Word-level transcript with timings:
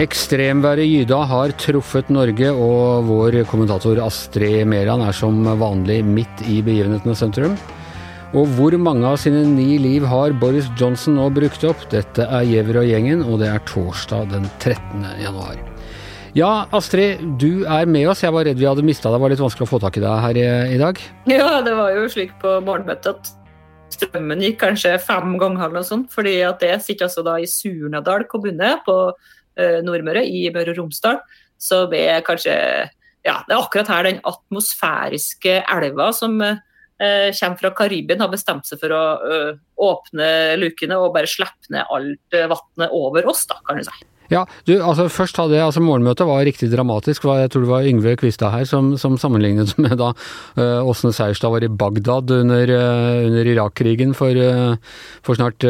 Ekstremværet 0.00 0.86
Gyda 0.88 1.18
har 1.28 1.52
truffet 1.60 2.08
Norge, 2.08 2.48
og 2.54 3.04
vår 3.04 3.42
kommentator 3.50 3.98
Astrid 4.00 4.62
Mæland 4.70 5.02
er 5.04 5.12
som 5.12 5.42
vanlig 5.60 5.98
midt 6.06 6.40
i 6.48 6.62
begivenhetenes 6.64 7.20
sentrum. 7.20 7.58
Og 8.32 8.46
hvor 8.54 8.78
mange 8.78 9.04
av 9.04 9.18
sine 9.20 9.42
ni 9.44 9.76
liv 9.82 10.06
har 10.08 10.32
Boris 10.40 10.70
Johnson 10.80 11.18
nå 11.18 11.26
brukt 11.34 11.66
opp? 11.68 11.84
Dette 11.92 12.24
er 12.24 12.46
Giæver 12.48 12.80
og 12.80 12.88
gjengen, 12.88 13.26
og 13.26 13.42
det 13.42 13.50
er 13.50 13.66
torsdag 13.68 14.30
den 14.30 14.48
13. 14.62 15.04
januar. 15.20 15.58
Ja, 16.36 16.68
Astrid, 16.76 17.24
du 17.42 17.66
er 17.66 17.90
med 17.90 18.06
oss. 18.12 18.22
Jeg 18.22 18.34
var 18.34 18.46
redd 18.46 18.60
vi 18.60 18.68
hadde 18.68 18.84
mista 18.86 19.10
deg. 19.10 19.18
Det 19.18 19.24
var 19.24 19.34
litt 19.34 19.42
vanskelig 19.42 19.66
å 19.66 19.72
få 19.72 19.80
tak 19.82 19.98
i 19.98 20.04
deg 20.04 20.24
her 20.24 20.38
i, 20.38 20.46
i 20.76 20.78
dag. 20.80 21.00
Ja, 21.30 21.58
det 21.66 21.74
var 21.78 21.90
jo 21.96 22.06
slik 22.12 22.36
på 22.42 22.58
morgenmøtet 22.62 23.12
at 23.16 23.34
strømmen 23.90 24.42
gikk 24.44 24.60
kanskje 24.62 24.94
fem 25.02 25.34
ganger 25.40 25.66
eller 25.66 25.80
noe 25.80 25.88
sånt. 25.88 26.12
fordi 26.14 26.38
at 26.46 26.62
det 26.62 26.76
sitter 26.84 27.08
altså 27.08 27.26
da 27.26 27.34
i 27.42 27.50
Surnadal 27.50 28.28
kommune 28.30 28.76
på 28.86 28.96
Eh, 29.60 29.80
Nordmøre, 29.84 30.22
i 30.24 30.48
Møre 30.54 30.74
og 30.74 30.78
Romsdal, 30.78 31.20
så 31.60 31.84
det 31.90 32.04
er 32.12 32.24
kanskje 32.26 32.54
ja, 33.26 33.40
det 33.44 33.52
er 33.52 33.58
akkurat 33.58 33.90
her 33.92 34.06
den 34.06 34.20
atmosfæriske 34.24 35.58
elva 35.68 36.08
som 36.16 36.38
eh, 36.40 37.28
kommer 37.34 37.58
fra 37.60 37.72
Karibien, 37.82 38.22
har 38.22 38.30
bestemt 38.32 38.68
seg 38.68 38.80
for 38.80 38.94
å 38.96 39.02
uh, 39.20 39.50
åpne 39.80 40.30
lukene 40.60 40.96
og 41.00 41.12
bare 41.16 41.28
slippe 41.28 41.74
ned 41.74 41.84
alt 41.92 42.38
uh, 42.38 42.46
vannet 42.52 42.96
over 42.96 43.28
oss, 43.28 43.44
da, 43.50 43.58
kan 43.66 43.80
du 43.80 43.84
si. 43.84 44.09
Ja, 44.30 44.44
du, 44.68 44.76
altså 44.78 45.08
først 45.10 45.38
hadde 45.40 45.56
jeg, 45.56 45.64
altså 45.66 45.82
Morgenmøtet 45.82 46.28
var 46.28 46.44
riktig 46.46 46.70
dramatisk. 46.70 47.26
Jeg 47.26 47.50
tror 47.50 47.64
det 47.64 47.70
var 47.72 47.86
Yngve 47.90 48.14
Kvistad 48.20 48.54
her 48.54 48.66
som, 48.68 48.92
som 49.00 49.18
sammenlignet 49.18 49.74
med 49.82 49.96
da 49.98 50.12
uh, 50.14 50.86
Åsne 50.86 51.10
Seierstad 51.14 51.50
var 51.50 51.66
i 51.66 51.70
Bagdad 51.70 52.30
under, 52.38 52.70
uh, 52.70 53.26
under 53.26 53.50
Irak-krigen 53.50 54.14
for, 54.14 54.30
uh, 54.38 54.78
for, 55.26 55.38
snart 55.38 55.66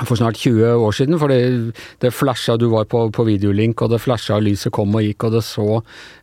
for 0.00 0.16
snart 0.16 0.38
20 0.40 0.80
år 0.80 0.94
siden, 0.96 1.18
for 1.20 1.28
det, 1.28 1.74
det 2.00 2.10
flasha, 2.16 2.54
du 2.56 2.64
var 2.72 2.86
på, 2.88 3.02
på 3.12 3.24
videolink, 3.28 3.82
og 3.84 3.90
det 3.92 3.98
flasha, 4.00 4.38
lyset 4.40 4.72
kom 4.72 4.94
og 4.96 5.04
gikk, 5.04 5.26
og 5.28 5.34
det 5.34 5.42
så 5.44 5.66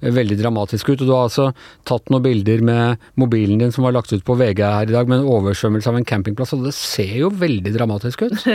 veldig 0.02 0.38
dramatisk 0.40 0.90
ut. 0.90 1.04
Og 1.04 1.06
du 1.06 1.14
har 1.14 1.28
altså 1.28 1.52
tatt 1.88 2.10
noen 2.10 2.26
bilder 2.26 2.64
med 2.66 3.10
mobilen 3.22 3.62
din 3.62 3.74
som 3.76 3.86
var 3.86 3.94
lagt 3.94 4.10
ut 4.10 4.26
på 4.26 4.38
VG 4.40 4.64
her 4.66 4.90
i 4.90 4.96
dag, 4.96 5.12
med 5.12 5.22
en 5.22 5.30
oversvømmelse 5.36 5.92
av 5.92 6.00
en 6.00 6.08
campingplass, 6.12 6.56
og 6.58 6.66
det 6.66 6.74
ser 6.78 7.14
jo 7.22 7.30
veldig 7.30 7.76
dramatisk 7.78 8.26
ut? 8.26 8.40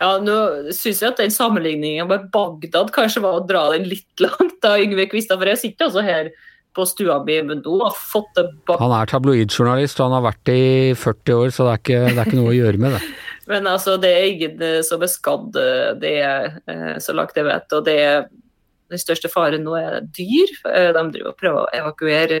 Ja, 0.00 0.14
nå 0.22 0.36
syns 0.74 1.00
jeg 1.02 1.10
at 1.10 1.18
den 1.20 1.32
sammenligningen 1.34 2.06
med 2.08 2.30
Bagdad 2.32 2.92
kanskje 2.94 3.24
var 3.24 3.40
å 3.40 3.42
dra 3.46 3.66
den 3.74 3.88
litt 3.90 4.22
langt, 4.22 4.60
da, 4.62 4.76
Yngve 4.80 5.08
Kvistad, 5.10 5.40
for 5.40 5.50
jeg 5.50 5.60
sitter 5.60 5.88
altså 5.88 6.04
her 6.06 6.30
på 6.76 6.86
stua 6.86 7.18
mi, 7.26 7.40
men 7.42 7.62
nå 7.64 7.80
har 7.82 7.96
fått 7.96 8.30
det 8.38 8.46
bak 8.68 8.78
Han 8.82 8.94
er 8.94 9.10
tabloidjournalist, 9.10 9.98
og 9.98 10.06
han 10.06 10.16
har 10.20 10.28
vært 10.28 10.44
det 10.46 10.56
i 10.60 10.94
40 10.94 11.34
år, 11.34 11.50
så 11.54 11.66
det 11.66 11.72
er 11.72 11.82
ikke, 11.82 12.00
det 12.06 12.14
er 12.14 12.30
ikke 12.30 12.38
noe 12.38 12.52
å 12.52 12.58
gjøre 12.60 12.82
med 12.86 12.96
det. 12.96 13.02
Men 13.50 13.66
altså, 13.66 13.96
det 13.98 14.10
er 14.14 14.28
ingen 14.30 14.62
eh, 14.62 14.80
som 14.86 15.02
er 15.02 15.10
skadd, 15.10 15.58
eh, 15.58 15.90
det 15.98 16.14
er 16.22 16.48
eh, 16.70 16.96
så 17.02 17.14
langt 17.16 17.36
jeg 17.36 17.48
vet. 17.48 17.76
Og 17.76 17.84
det 17.88 17.98
er 17.98 18.24
den 18.90 19.02
største 19.02 19.30
faren 19.30 19.64
nå 19.66 19.76
er 19.78 20.00
dyr. 20.02 20.50
De 20.64 21.04
driver 21.14 21.30
og 21.32 21.38
prøver 21.38 21.62
å 21.62 21.70
evakuere 21.78 22.40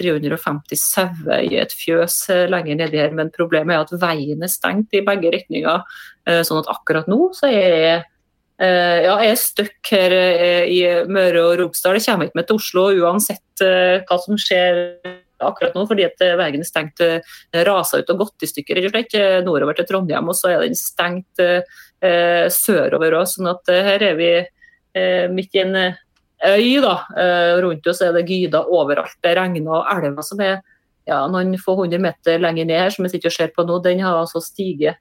350 0.00 0.80
sauer 0.80 1.42
i 1.44 1.58
et 1.60 1.74
fjøs 1.76 2.22
lenger 2.48 2.78
nedi 2.78 2.96
her, 3.02 3.12
men 3.12 3.32
problemet 3.34 3.74
er 3.74 3.82
at 3.84 3.92
veien 4.00 4.40
er 4.40 4.48
stengt 4.48 4.96
i 4.96 5.02
begge 5.04 5.34
retninger. 5.34 5.82
Sånn 6.24 6.62
at 6.62 6.70
akkurat 6.72 7.10
nå 7.10 7.18
så 7.36 7.50
er 7.50 7.76
jeg 7.84 7.98
ja, 8.60 9.12
jeg 9.24 9.36
stuck 9.40 9.92
her 9.92 10.14
i 10.68 10.80
Møre 11.08 11.44
og 11.50 11.54
Romsdal. 11.60 11.98
Jeg 12.00 12.06
kommer 12.08 12.30
ikke 12.30 12.40
med 12.40 12.48
til 12.48 12.62
Oslo 12.62 12.86
uansett 12.96 13.64
hva 14.08 14.18
som 14.24 14.40
skjer 14.40 14.80
akkurat 15.46 15.76
nå, 15.76 15.84
fordi 15.88 16.06
at 16.06 16.22
eh, 16.24 16.36
veien 16.38 16.62
er 16.62 16.68
stengt. 16.68 17.02
Eh, 17.04 17.64
Rasa 17.66 18.00
ut 18.00 18.12
og 18.12 18.24
gått 18.24 18.46
i 18.46 18.50
stykker 18.50 18.78
rett 18.78 18.90
og 18.90 18.94
slett, 18.94 19.16
eh, 19.18 19.38
nordover 19.46 19.78
til 19.78 19.88
Trondheim, 19.88 20.30
og 20.30 20.38
så 20.38 20.52
er 20.52 20.64
den 20.64 20.78
stengt 20.78 21.42
eh, 21.42 22.46
sørover 22.54 23.18
òg. 23.20 23.28
Sånn 23.30 23.50
at 23.52 23.72
her 23.72 24.06
er 24.10 24.18
vi 24.18 24.30
eh, 24.40 25.26
midt 25.32 25.56
i 25.56 25.62
en 25.64 25.78
øy. 25.80 26.80
da, 26.84 26.96
eh, 27.16 27.54
Rundt 27.64 27.92
oss 27.92 28.02
er 28.06 28.16
det 28.16 28.26
gyder 28.28 28.68
overalt. 28.68 29.18
Det 29.22 29.36
regner 29.38 29.70
og 29.80 29.88
elva 29.94 30.26
som 30.26 30.42
er 30.44 30.60
ja, 31.08 31.24
noen 31.26 31.56
få 31.58 31.76
hundre 31.80 32.00
meter 32.02 32.38
lenger 32.42 32.68
ned 32.68 32.84
her, 32.84 32.92
som 32.94 33.06
vi 33.06 33.14
sitter 33.14 33.32
og 33.32 33.38
ser 33.38 33.54
på 33.56 33.66
nå, 33.66 33.80
den 33.82 34.04
har 34.04 34.20
altså 34.20 34.42
stiget 34.44 35.00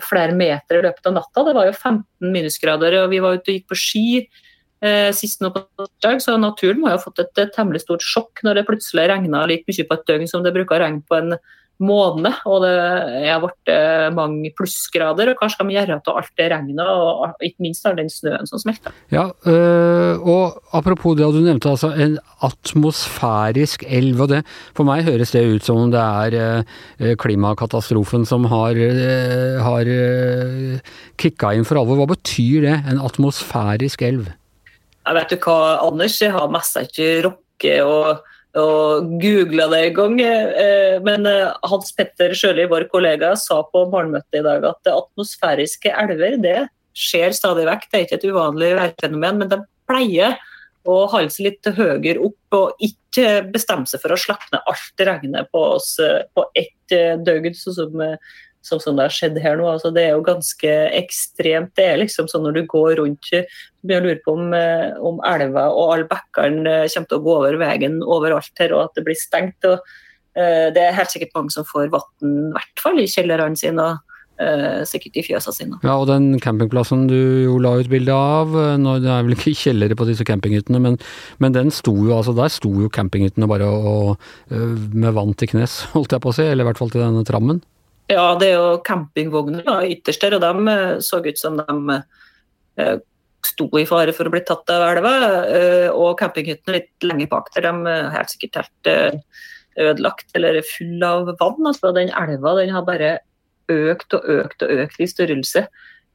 flere 0.00 0.32
meter 0.32 0.78
i 0.78 0.84
løpet 0.86 1.08
av 1.10 1.12
natta. 1.12 1.42
Det 1.44 1.52
var 1.52 1.66
jo 1.68 1.72
15 1.74 2.30
minusgrader, 2.32 2.94
og 3.02 3.10
vi 3.12 3.18
var 3.20 3.34
ute 3.36 3.50
og 3.50 3.58
gikk 3.58 3.66
på 3.68 3.76
ski 3.76 4.04
eh, 4.22 4.45
sist 5.16 5.40
nå 5.40 5.48
på 5.54 5.62
torsdag, 5.80 6.20
så 6.20 6.34
naturen 6.36 6.82
må 6.82 6.90
jo 6.90 6.98
ha 6.98 7.00
fått 7.00 7.22
et, 7.22 7.38
temmelig 7.54 7.80
stort 7.86 8.04
sjokk 8.04 8.42
når 8.44 8.58
det 8.58 8.66
plutselig 8.68 9.06
regna 9.08 9.46
like 9.48 9.64
mye 9.70 9.86
på 9.88 9.96
et 9.96 10.08
døgn 10.10 10.28
som 10.28 10.44
det 10.44 10.52
bruker 10.52 10.76
å 10.76 10.82
regne 10.84 11.00
på 11.08 11.16
en 11.16 11.38
måned. 11.82 12.38
Og 12.48 12.62
det 12.64 12.72
er 13.28 13.40
blitt 13.42 13.70
eh, 13.72 14.06
mange 14.14 14.50
plussgrader. 14.56 15.30
og 15.32 15.40
Hva 15.40 15.48
skal 15.52 15.68
vi 15.68 15.76
gjøre 15.76 15.98
av 15.98 16.20
alt 16.20 16.32
det 16.38 16.48
regnet, 16.52 16.80
og 16.80 17.44
ikke 17.44 17.64
minst 17.66 17.86
all 17.88 17.98
den 17.98 18.10
snøen 18.12 18.48
som 18.48 18.60
smelter. 18.62 18.94
Ja, 19.12 19.28
øh, 19.48 20.22
og 20.22 20.62
Apropos 20.76 21.16
det 21.16 21.28
du 21.32 21.40
nevnte, 21.40 21.70
altså 21.72 21.92
en 21.92 22.18
atmosfærisk 22.44 23.84
elv. 23.88 24.20
og 24.20 24.32
det, 24.32 24.42
For 24.76 24.88
meg 24.88 25.06
høres 25.06 25.32
det 25.32 25.44
ut 25.44 25.64
som 25.64 25.86
om 25.86 25.92
det 25.92 26.00
er 26.00 27.16
klimakatastrofen 27.16 28.26
som 28.28 28.44
har, 28.50 28.76
har 29.64 29.92
kicka 31.20 31.54
inn 31.56 31.64
for 31.64 31.80
alvor. 31.80 32.02
Hva 32.02 32.10
betyr 32.12 32.66
det, 32.66 32.76
en 32.90 33.00
atmosfærisk 33.00 34.04
elv? 34.04 34.28
Jeg 35.06 35.14
vet 35.14 35.32
du 35.32 35.36
hva, 35.44 35.58
Anders, 35.86 36.16
jeg 36.18 36.34
har 36.34 36.48
mest 36.50 36.78
ikke 36.80 37.10
rocke 37.28 37.74
og, 37.86 38.24
og 38.58 39.12
googla 39.22 39.68
det 39.70 39.82
en 39.84 39.94
gang. 40.00 40.16
Eh, 40.24 40.96
men 41.06 41.28
eh, 41.30 41.52
Hans 41.70 41.94
Petter 41.94 42.34
Sjøli, 42.34 42.66
vår 42.70 42.88
kollega, 42.90 43.36
sa 43.38 43.60
på 43.70 43.84
morgenmøtet 43.92 44.40
i 44.40 44.44
dag 44.46 44.66
at 44.66 44.90
atmosfæriske 44.90 45.94
elver 46.02 46.40
det 46.42 46.58
skjer 46.96 47.36
stadig 47.36 47.68
vekk. 47.68 47.86
Det 47.86 47.98
er 47.98 48.06
ikke 48.08 48.18
et 48.18 48.28
uvanlig 48.32 48.72
værfenomen, 48.80 49.42
men 49.44 49.52
de 49.52 49.60
pleier 49.86 50.34
å 50.86 51.00
holde 51.10 51.30
seg 51.34 51.48
litt 51.48 51.70
høyere 51.76 52.22
opp 52.26 52.56
og 52.58 52.82
ikke 52.82 53.44
bestemme 53.54 53.86
seg 53.90 54.02
for 54.02 54.14
å 54.14 54.18
slippe 54.18 54.50
ned 54.52 54.70
alt 54.70 55.06
regnet 55.06 55.54
på 55.54 55.62
oss 55.76 55.94
eh, 56.02 56.24
på 56.34 56.48
ett 56.58 56.74
døgn, 57.26 57.54
sånn 57.58 57.74
som 57.74 58.02
sånn 58.66 58.82
som 58.82 58.98
det 58.98 59.06
har 59.06 59.14
skjedd 59.14 59.38
her 59.42 59.56
nå. 59.58 59.68
Altså, 59.70 59.92
det 59.94 60.04
er 60.04 60.16
jo 60.16 60.26
ganske 60.26 60.74
ekstremt. 60.98 61.72
Det 61.78 61.86
er 61.92 62.02
liksom 62.02 62.28
sånn 62.30 62.44
når 62.46 62.60
du 62.60 62.62
går 62.70 62.98
rundt 63.00 63.32
begynner 63.86 64.16
å 64.16 64.24
på 64.24 64.34
om, 64.34 64.50
eh, 64.56 64.96
om 64.98 65.20
elva 65.26 65.68
og 65.72 65.94
alle 65.94 66.08
bekkene 66.10 66.66
eh, 66.82 66.88
kommer 66.92 67.12
til 67.12 67.20
å 67.20 67.24
gå 67.26 67.36
over 67.36 67.60
veien 67.62 68.02
overalt 68.02 68.62
her, 68.62 68.74
og 68.76 68.88
at 68.88 68.98
det 68.98 69.06
blir 69.06 69.18
stengt. 69.18 69.68
Og, 69.68 69.94
uh, 70.36 70.68
det 70.74 70.82
er 70.82 70.96
helt 70.96 71.12
sikkert 71.12 71.32
mange 71.36 71.54
som 71.54 71.66
får 71.66 71.88
vann, 71.94 72.34
i 72.50 72.52
hvert 72.56 72.82
fall 72.82 73.00
i 73.00 73.08
kjellerne 73.10 73.58
sine. 73.58 73.92
og 73.94 74.02
Uh, 74.36 74.82
sikkert 74.84 75.14
i 75.16 75.22
fjøsa 75.24 75.48
sine. 75.48 75.78
Ja, 75.80 75.94
og 75.96 76.10
den 76.10 76.34
campingplassen 76.44 77.06
du 77.08 77.14
jo 77.16 77.54
la 77.56 77.70
ut 77.80 77.88
bilde 77.88 78.12
av, 78.12 78.50
nå, 78.76 78.98
det 79.00 79.08
er 79.08 79.22
vel 79.24 79.32
ikke 79.32 79.54
kjellere 79.56 79.96
på 79.96 80.04
disse 80.04 80.26
campinghyttene, 80.28 80.76
men, 80.84 80.98
men, 81.40 81.54
den 81.54 81.72
sto 81.72 81.94
jo, 81.94 82.10
altså 82.18 82.34
der 82.36 82.52
sto 82.52 82.68
jo 82.82 82.90
campinghyttene 82.92 83.48
bare 83.48 83.64
og, 83.64 84.20
og, 84.52 84.84
med 84.92 85.16
vann 85.16 85.32
til 85.40 85.54
knes, 85.54 85.78
holdt 85.94 86.12
jeg 86.12 86.20
på 86.20 86.34
å 86.34 86.36
si, 86.36 86.44
eller 86.44 86.66
i 86.66 86.68
hvert 86.68 86.82
fall 86.82 86.92
til 86.92 87.06
denne 87.06 87.24
trammen. 87.24 87.64
Ja, 88.06 88.36
det 88.38 88.52
er 88.52 88.54
jo 88.54 88.82
campingvogner 88.86 89.66
ytterst 89.90 90.22
der, 90.22 90.36
og 90.36 90.44
de 90.44 90.72
eh, 90.72 90.98
så 91.02 91.18
ut 91.24 91.40
som 91.40 91.58
de 91.58 91.96
eh, 92.78 92.98
sto 93.46 93.66
i 93.80 93.86
fare 93.88 94.14
for 94.14 94.28
å 94.28 94.34
bli 94.34 94.42
tatt 94.46 94.70
av 94.70 94.84
elva. 94.92 95.14
Eh, 95.50 95.88
og 95.90 96.14
campinghyttene 96.20 96.78
litt 96.78 97.06
lenger 97.06 97.32
bak 97.32 97.50
der, 97.56 97.66
de 97.66 97.90
er 97.96 98.12
helt 98.14 98.30
sikkert 98.30 98.60
helt 98.62 98.92
ødelagt 99.76 100.38
eller 100.38 100.62
full 100.64 101.02
av 101.04 101.34
vann. 101.40 101.66
Altså, 101.66 101.90
den 101.96 102.14
elva 102.14 102.54
den 102.60 102.72
har 102.76 102.86
bare 102.86 103.18
økt 103.72 104.14
og 104.14 104.30
økt 104.30 104.62
og 104.62 104.84
økt 104.86 105.02
i 105.02 105.10
størrelse. 105.10 105.66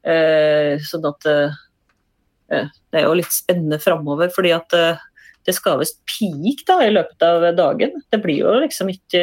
Sånn 0.02 1.03
at 1.06 1.28
det 1.28 2.97
er 2.97 3.03
jo 3.03 3.18
litt 3.19 3.35
spennende 3.35 3.78
framover, 3.84 4.31
fordi 4.34 4.56
at 4.56 4.73
det 4.73 5.53
skal 5.53 5.78
visst 5.81 6.00
peak 6.09 6.63
da, 6.66 6.79
i 6.88 6.94
løpet 6.96 7.25
av 7.28 7.46
dagen. 7.59 8.00
Det 8.09 8.22
blir 8.23 8.40
jo 8.41 8.56
liksom 8.63 8.90
ikke 8.96 9.22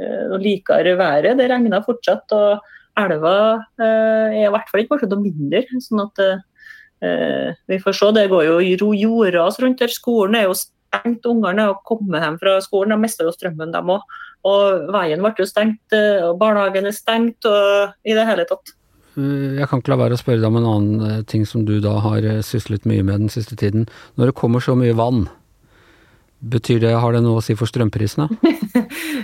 Eh, 0.00 0.26
og 0.32 0.40
likere 0.40 0.96
været. 0.96 1.36
Det 1.36 1.48
regner 1.50 1.84
fortsatt, 1.84 2.32
og 2.32 2.62
elva 2.96 3.36
eh, 3.80 4.40
er 4.40 4.46
i 4.46 4.52
hvert 4.52 4.70
fall 4.70 4.82
ikke 4.82 4.94
bortsett 4.94 5.12
noe 5.12 5.24
mindre. 5.26 5.64
sånn 5.84 6.04
at 6.06 6.22
eh, 6.24 7.52
vi 7.68 7.80
får 7.82 7.98
se. 7.98 8.12
Det 8.16 8.28
går 8.32 8.48
jo 8.48 8.92
jordras 8.96 9.60
rundt 9.60 9.82
der. 9.84 9.92
Skolen 9.92 10.38
er 10.40 10.48
jo 10.48 10.56
stengt. 10.56 11.28
Ungene 11.28 11.68
er 11.68 11.80
kommet 11.88 12.24
hjem 12.24 12.38
fra 12.40 12.58
skolen. 12.64 12.96
De 12.96 13.04
mister 13.04 13.28
jo 13.28 13.34
strømmen, 13.36 13.74
dem 13.74 13.92
òg. 13.92 14.06
Og 14.48 14.88
veien 14.94 15.22
ble 15.22 15.34
jo 15.38 15.46
stengt, 15.46 15.94
og 15.94 16.38
barnehagen 16.40 16.88
er 16.88 16.94
stengt, 16.96 17.46
og 17.46 17.92
i 18.02 18.16
det 18.16 18.24
hele 18.26 18.42
tatt. 18.48 18.72
Jeg 19.14 19.68
kan 19.70 19.78
ikke 19.78 19.92
la 19.92 19.98
være 20.00 20.16
å 20.16 20.18
spørre 20.18 20.40
deg 20.40 20.48
om 20.48 20.58
en 20.58 20.66
annen 20.66 21.28
ting 21.30 21.44
som 21.46 21.62
du 21.68 21.76
da 21.84 21.92
har 22.02 22.26
syslet 22.42 22.88
mye 22.88 23.04
med 23.06 23.22
den 23.22 23.30
siste 23.30 23.54
tiden. 23.60 23.86
Når 24.18 24.32
det 24.32 24.36
kommer 24.40 24.64
så 24.64 24.74
mye 24.74 24.96
vann, 24.98 25.28
Betyr 26.42 26.80
det, 26.82 26.90
Har 26.98 27.14
det 27.14 27.22
noe 27.22 27.38
å 27.38 27.44
si 27.44 27.54
for 27.54 27.70
strømprisene? 27.70 28.26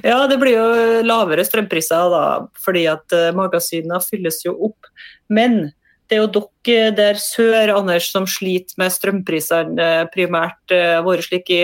ja, 0.05 0.21
det 0.31 0.39
blir 0.41 0.55
jo 0.57 1.03
lavere 1.07 1.45
strømpriser 1.47 2.13
da, 2.13 2.23
fordi 2.63 2.87
at 2.91 3.17
uh, 3.17 3.31
magasinene 3.37 4.01
fylles 4.05 4.41
jo 4.47 4.55
opp. 4.71 4.89
Men 5.33 5.69
det 6.09 6.17
er 6.17 6.25
jo 6.25 6.47
dere 6.65 6.93
der 6.97 7.21
sør 7.21 7.75
Anders, 7.77 8.09
som 8.13 8.25
sliter 8.29 8.79
med 8.81 8.95
strømprisene 8.95 10.09
primært. 10.15 10.73
våre 11.05 11.25
slik 11.25 11.51
i 11.53 11.63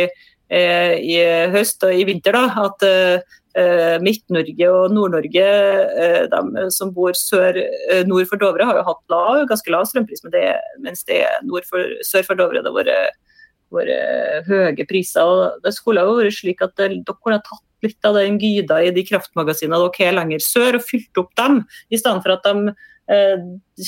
i 0.54 1.16
høst 1.50 1.82
og 1.82 1.94
i 1.96 2.04
vinter 2.04 2.36
da, 2.36 2.42
at 2.66 2.84
Midt-Norge 4.04 4.68
og 4.70 4.92
Nord-Norge, 4.92 5.46
de 6.30 6.64
som 6.74 6.92
bor 6.94 7.14
sør, 7.16 7.56
nord 8.06 8.28
for 8.30 8.38
Dovre, 8.38 8.66
har 8.66 8.78
jo 8.78 8.86
hatt 8.86 9.14
lav, 9.14 9.44
ganske 9.50 9.72
lav 9.72 9.86
strømpris, 9.88 10.24
men 10.24 10.34
det, 10.34 10.44
mens 10.84 11.04
det 11.08 11.22
for, 11.70 11.96
sør 12.06 12.26
for 12.28 12.38
Dovre 12.38 12.62
det 12.62 12.70
har 12.70 12.76
vært, 12.76 14.44
høye 14.46 14.86
priser. 14.86 15.22
og 15.22 15.62
Det 15.64 15.74
skulle 15.74 16.04
jo 16.04 16.18
vært 16.18 16.36
slik 16.36 16.62
at 16.62 16.76
dere 16.78 17.00
kunne 17.14 17.40
tatt 17.42 17.64
litt 17.84 18.08
av 18.08 18.18
den 18.18 18.40
gyda 18.42 18.80
i 18.82 18.90
de 18.94 19.04
kraftmagasinene 19.06 19.92
dere 19.98 20.16
lenger 20.18 20.42
sør, 20.44 20.80
og 20.80 20.88
fylt 20.88 21.22
opp 21.22 21.32
dem, 21.40 21.62
i 21.90 22.00
stedet 22.00 22.24
for 22.24 22.36
at 22.36 22.48
de 22.48 22.74
Eh, 23.04 23.40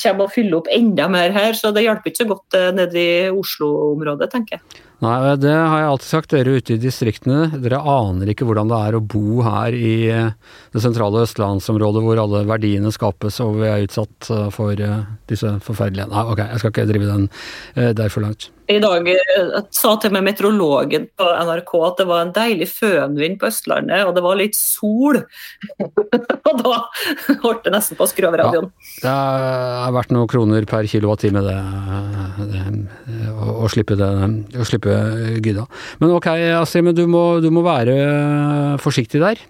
kommer 0.03 0.27
og 0.27 0.33
fyller 0.35 0.59
opp 0.59 0.67
enda 0.69 1.07
mer 1.09 1.33
her, 1.33 1.55
så 1.57 1.71
det 1.73 1.87
hjelper 1.87 2.11
ikke 2.11 2.21
så 2.21 2.27
godt 2.29 2.57
eh, 2.59 2.67
nede 2.77 3.01
i 3.01 3.31
Oslo-området, 3.33 4.29
tenker 4.29 4.59
jeg. 4.59 4.83
Nei, 5.01 5.15
det 5.41 5.55
har 5.55 5.81
jeg 5.81 5.89
alltid 5.89 6.09
sagt. 6.09 6.35
Dere 6.35 6.57
ute 6.59 6.75
i 6.75 6.81
distriktene, 6.81 7.47
dere 7.63 7.81
aner 7.81 8.29
ikke 8.33 8.45
hvordan 8.49 8.69
det 8.69 8.81
er 8.89 8.99
å 8.99 9.01
bo 9.01 9.41
her 9.47 9.77
i 9.77 9.95
eh, 10.13 10.35
det 10.75 10.85
sentrale 10.85 11.25
østlandsområdet 11.25 12.05
hvor 12.05 12.21
alle 12.21 12.43
verdiene 12.51 12.93
skapes 12.93 13.41
og 13.45 13.57
vi 13.63 13.71
er 13.71 13.87
utsatt 13.87 14.29
for 14.53 14.85
disse 15.31 15.55
forferdelige 15.65 16.11
Nei, 16.13 16.27
ok, 16.35 16.45
jeg 16.51 16.61
skal 16.61 16.75
ikke 16.75 16.89
drive 16.93 17.09
den 17.09 17.31
der 17.97 18.13
for 18.13 18.27
langt 18.27 18.51
i 18.67 18.79
dag 18.83 19.09
eh, 19.11 19.57
sa 19.75 19.95
til 20.03 20.13
meg 20.15 20.25
meteorologen 20.27 21.07
på 21.19 21.27
NRK 21.47 21.73
at 21.87 22.01
det 22.01 22.07
var 22.09 22.25
en 22.25 22.33
deilig 22.35 22.69
fønvind 22.73 23.39
på 23.41 23.49
Østlandet, 23.51 24.05
og 24.09 24.15
det 24.17 24.25
var 24.25 24.39
litt 24.41 24.59
sol. 24.59 25.21
og 26.49 26.63
da 26.63 26.81
holdt 27.45 27.65
det 27.67 27.75
nesten 27.75 27.99
på 27.99 28.07
å 28.07 28.11
skru 28.11 28.29
av 28.31 28.39
radioen. 28.41 28.71
Ja, 29.03 29.15
det 29.15 29.17
er 29.87 29.97
verdt 29.97 30.15
noen 30.15 30.31
kroner 30.31 30.69
per 30.69 30.89
kilowattime 30.91 31.43
det, 31.47 31.57
det 32.53 32.65
å, 33.33 33.57
å, 33.63 33.71
slippe 33.73 33.99
det, 33.99 34.13
å 34.59 34.69
slippe 34.69 34.97
gidda. 35.39 35.67
Men 36.03 36.17
ok, 36.19 36.31
Astrid, 36.61 36.89
men 36.89 36.99
du 36.99 37.07
må, 37.11 37.27
du 37.45 37.53
må 37.55 37.65
være 37.67 37.99
forsiktig 38.83 39.23
der. 39.23 39.43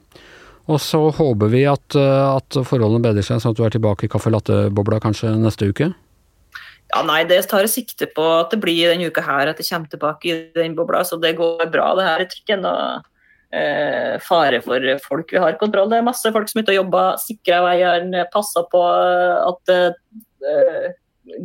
Og 0.67 0.81
så 0.83 0.99
håper 1.15 1.53
vi 1.53 1.63
at, 1.71 1.95
at 1.95 2.57
forholdene 2.67 3.05
bedrer 3.05 3.23
seg, 3.23 3.39
sånn 3.39 3.55
at 3.55 3.61
du 3.61 3.63
er 3.65 3.77
tilbake 3.77 4.09
i 4.09 4.11
caffè 4.11 4.33
latte-bobla 4.35 4.99
kanskje 5.05 5.37
neste 5.39 5.71
uke. 5.71 5.93
Ja, 6.95 7.03
nei, 7.03 7.25
Det 7.25 7.41
tar 7.51 7.65
jeg 7.65 7.73
sikte 7.73 8.09
på 8.15 8.25
at 8.41 8.55
det 8.55 8.61
blir 8.63 8.93
denne 8.93 9.11
uka 9.11 9.25
her 9.25 9.51
at 9.51 9.59
jeg 9.61 9.69
kommer 9.69 9.91
tilbake 9.91 10.31
i 10.31 10.37
den 10.55 10.77
bobla. 10.79 11.03
Så 11.05 11.19
det 11.21 11.37
går 11.39 11.67
bra. 11.73 11.95
det 11.99 12.07
her. 12.07 12.25
Jeg 12.25 12.43
ikke 12.43 12.61
noe 12.61 13.01
eh, 13.53 14.19
fare 14.23 14.61
for 14.65 14.93
folk. 15.07 15.33
Vi 15.33 15.43
har 15.43 15.59
kontroll. 15.61 15.91
Det 15.91 15.99
er 15.99 16.07
masse 16.07 16.33
folk 16.33 16.51
som 16.51 16.61
er 16.61 16.67
ute 16.67 16.77
og 16.77 16.81
jobber, 16.83 17.19
sikrer 17.25 17.67
veien, 17.67 18.15
passer 18.33 18.69
på 18.71 18.85
at 18.87 19.75
eh, 19.75 20.95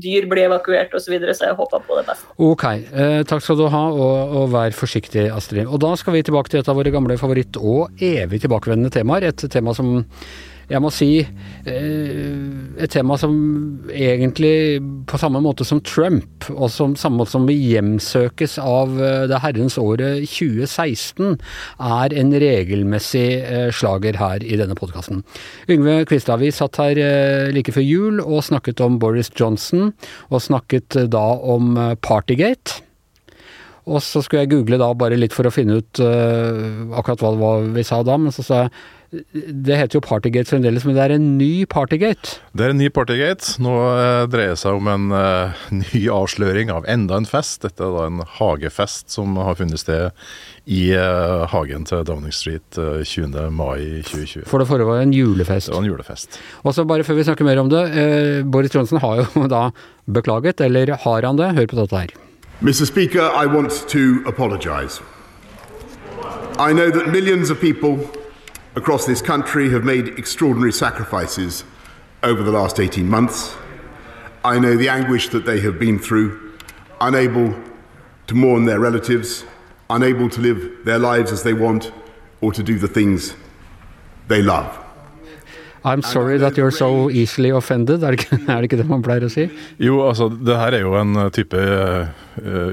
dyr 0.02 0.28
blir 0.30 0.46
evakuert 0.46 0.94
osv. 0.94 1.08
Så, 1.08 1.14
videre, 1.14 1.34
så 1.38 1.50
jeg 1.50 1.58
håper 1.58 1.84
på 1.88 1.98
det 2.00 2.06
beste. 2.12 2.30
Ok, 2.38 2.66
eh, 2.70 3.18
takk 3.28 3.44
skal 3.44 3.60
du 3.60 3.66
ha, 3.74 3.84
og, 3.90 4.38
og, 4.38 4.48
vær 4.54 4.78
forsiktig 4.78 5.28
Astrid. 5.34 5.66
Og 5.66 5.82
Da 5.82 5.96
skal 6.00 6.18
vi 6.18 6.24
tilbake 6.28 6.54
til 6.54 6.62
et 6.62 6.70
av 6.72 6.78
våre 6.78 6.94
gamle 6.94 7.18
favoritt- 7.22 7.60
og 7.60 7.90
evig 7.98 8.44
tilbakevendende 8.46 8.94
temaer. 8.94 9.32
Et 9.32 9.46
tema 9.52 9.74
som 9.78 10.02
jeg 10.70 10.82
må 10.84 10.92
si, 10.94 11.10
eh, 11.20 12.82
et 12.82 12.92
tema 12.92 13.18
som 13.20 13.34
egentlig 13.92 14.82
på 15.10 15.20
samme 15.20 15.42
måte 15.44 15.66
som 15.68 15.82
Trump, 15.84 16.48
og 16.52 16.70
som 16.72 16.96
samme 16.96 17.20
måte 17.22 17.34
som 17.34 17.48
vi 17.48 17.58
hjemsøkes 17.74 18.58
av 18.62 18.94
eh, 19.02 19.26
det 19.32 19.42
herrens 19.44 19.78
året 19.82 20.28
2016, 20.32 21.40
er 21.80 22.16
en 22.22 22.32
regelmessig 22.44 23.26
eh, 23.42 23.72
slager 23.76 24.20
her 24.22 24.46
i 24.46 24.60
denne 24.60 24.78
podkasten. 24.78 25.26
Yngve 25.72 26.06
Kvistad, 26.10 26.40
vi 26.44 26.54
satt 26.56 26.80
her 26.82 27.02
like 27.52 27.74
før 27.74 27.86
jul 27.86 28.22
og 28.24 28.46
snakket 28.48 28.82
om 28.86 29.00
Boris 29.02 29.32
Johnson, 29.36 29.92
og 30.30 30.44
snakket 30.44 30.96
da 31.12 31.26
om 31.42 31.76
Partygate. 32.02 32.82
Og 33.90 34.00
så 34.06 34.22
skulle 34.22 34.46
jeg 34.46 34.52
google 34.54 34.78
da 34.78 34.92
bare 34.94 35.18
litt 35.18 35.34
for 35.34 35.48
å 35.50 35.54
finne 35.54 35.80
ut 35.82 36.00
akkurat 36.00 37.24
hva, 37.24 37.32
hva 37.40 37.54
vi 37.74 37.84
sa 37.86 38.04
da, 38.06 38.16
men 38.22 38.34
så 38.34 38.46
sa 38.46 38.60
jeg 38.64 38.74
det 39.12 39.76
heter 39.76 39.98
jo 39.98 40.02
Partygate 40.06 40.48
fremdeles, 40.48 40.86
men 40.88 40.96
det 40.96 41.04
er 41.04 41.14
en 41.18 41.26
ny 41.36 41.66
Partygate? 41.70 42.38
Det 42.56 42.64
er 42.64 42.72
en 42.72 42.80
ny 42.80 42.88
Partygate. 42.96 43.58
Nå 43.60 43.74
eh, 43.92 44.28
dreier 44.32 44.54
det 44.54 44.62
seg 44.62 44.78
om 44.78 44.88
en 44.88 45.10
uh, 45.12 45.66
ny 45.82 46.06
avsløring 46.16 46.72
av 46.72 46.88
enda 46.92 47.20
en 47.20 47.28
fest. 47.28 47.60
Dette 47.66 47.84
er 47.84 47.92
da 47.92 48.06
en 48.08 48.22
hagefest 48.38 49.12
som 49.12 49.36
har 49.36 49.60
funnet 49.60 49.84
sted 49.84 50.16
i 50.72 50.94
uh, 50.96 51.44
hagen 51.52 51.84
til 51.90 52.06
Downing 52.08 52.32
Street 52.36 52.80
uh, 52.80 53.04
20. 53.04 53.36
mai 53.52 54.00
2020. 54.08 54.48
For 54.48 54.64
det 54.64 54.70
forrige 54.72 54.88
var 54.88 55.04
en 55.04 55.16
julefest? 55.16 55.68
Det 55.68 55.76
var 55.76 55.84
en 55.84 55.92
julefest. 55.92 56.40
Og 56.64 56.78
så 56.78 56.88
bare 56.88 57.08
før 57.08 57.20
vi 57.20 57.28
snakker 57.28 57.48
mer 57.48 57.60
om 57.60 57.72
det. 57.72 57.84
Boris 58.48 58.72
Johnsen 58.72 59.04
har 59.04 59.26
jo 59.26 59.48
da 59.52 59.68
beklaget, 60.08 60.64
eller 60.64 60.96
har 61.04 61.28
han 61.28 61.42
det? 61.42 61.52
Hør 61.60 61.68
på 61.68 61.82
dette 61.84 62.06
her. 62.06 62.16
Mr. 62.62 62.86
Speaker, 62.88 63.28
I 63.36 63.44
want 63.50 63.84
to 63.92 64.24
apologize. 64.30 65.02
I 66.60 66.72
know 66.72 66.92
that 66.92 67.10
millions 67.12 67.50
of 67.50 67.60
people 67.60 67.98
across 68.76 69.06
this 69.06 69.22
country 69.22 69.70
have 69.70 69.84
made 69.84 70.08
extraordinary 70.20 70.72
sacrifices 70.72 71.64
over 72.24 72.44
the 72.44 72.52
last 72.52 72.80
18 72.80 73.08
months. 73.08 73.56
I 74.44 74.60
know 74.60 74.76
the 74.76 74.90
anguish 74.90 75.30
that 75.30 75.46
they 75.46 75.60
have 75.60 75.78
been 75.78 76.00
through, 76.00 76.58
unable 77.00 77.56
to 78.28 78.36
mourn 78.36 78.66
their 78.66 78.80
relatives, 78.80 79.44
unable 79.90 80.30
to 80.30 80.42
live 80.42 80.86
their 80.86 81.00
lives 81.00 81.32
as 81.32 81.44
they 81.44 81.54
want, 81.54 81.92
or 82.40 82.52
to 82.54 82.64
do 82.64 82.80
the 82.80 82.88
things 82.88 83.36
they 84.28 84.42
love. 84.42 84.78
I'm 85.84 86.04
sorry 86.06 86.38
that 86.38 86.58
you're 86.58 86.72
so 86.72 87.10
easily 87.10 87.50
offended, 87.50 88.04
er 88.04 88.14
det, 88.14 88.22
ikke, 88.22 88.38
er 88.52 88.62
det 88.62 88.70
ikke 88.70 88.80
det 88.84 88.88
man 88.90 89.02
pleier 89.06 89.26
å 89.26 89.32
si? 89.34 89.48
Jo, 89.82 90.04
altså 90.06 90.28
det 90.30 90.58
her 90.60 90.78
er 90.78 90.84
jo 90.86 90.94
en 91.00 91.18
eh, 91.24 91.32
type 91.34 91.58
uh, 91.58 92.12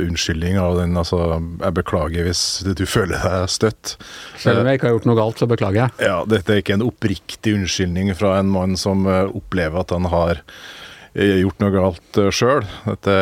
unnskyldning 0.04 0.58
av 0.60 0.76
den 0.78 0.96
altså 1.00 1.38
Jeg 1.38 1.74
beklager 1.78 2.28
hvis 2.28 2.42
du 2.68 2.84
føler 2.84 3.16
deg 3.24 3.48
støtt. 3.52 3.96
Selv 4.36 4.60
om 4.60 4.68
jeg 4.68 4.78
ikke 4.78 4.90
har 4.90 4.98
gjort 4.98 5.08
noe 5.08 5.18
galt, 5.18 5.40
så 5.40 5.48
beklager 5.48 5.86
jeg. 5.86 6.10
Ja, 6.10 6.18
dette 6.28 6.52
er 6.52 6.60
ikke 6.62 6.76
en 6.76 6.84
oppriktig 6.84 7.56
unnskyldning 7.56 8.12
fra 8.18 8.36
en 8.42 8.52
mann 8.52 8.76
som 8.80 9.08
uh, 9.08 9.24
opplever 9.32 9.86
at 9.86 9.96
han 9.96 10.10
har 10.12 10.44
gjort 11.18 11.62
noe 11.62 11.72
galt 11.74 12.18
uh, 12.20 12.28
sjøl. 12.34 12.66
Det, 13.04 13.16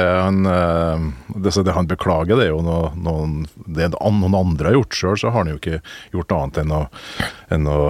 det, 1.46 1.74
han 1.76 1.88
beklager, 1.90 2.36
det 2.36 2.48
er 2.48 2.52
jo 2.52 2.60
noe, 2.66 2.90
noen, 3.00 3.38
det 3.66 3.88
noen 3.96 4.36
andre 4.36 4.70
har 4.70 4.78
gjort 4.78 4.98
sjøl, 4.98 5.16
så 5.22 5.32
har 5.32 5.44
han 5.44 5.52
jo 5.54 5.60
ikke 5.60 5.80
gjort 6.14 6.32
noe 6.32 6.44
annet 6.44 6.60
enn 6.62 6.74
å, 6.76 6.82
enn 7.56 7.70
å 7.70 7.80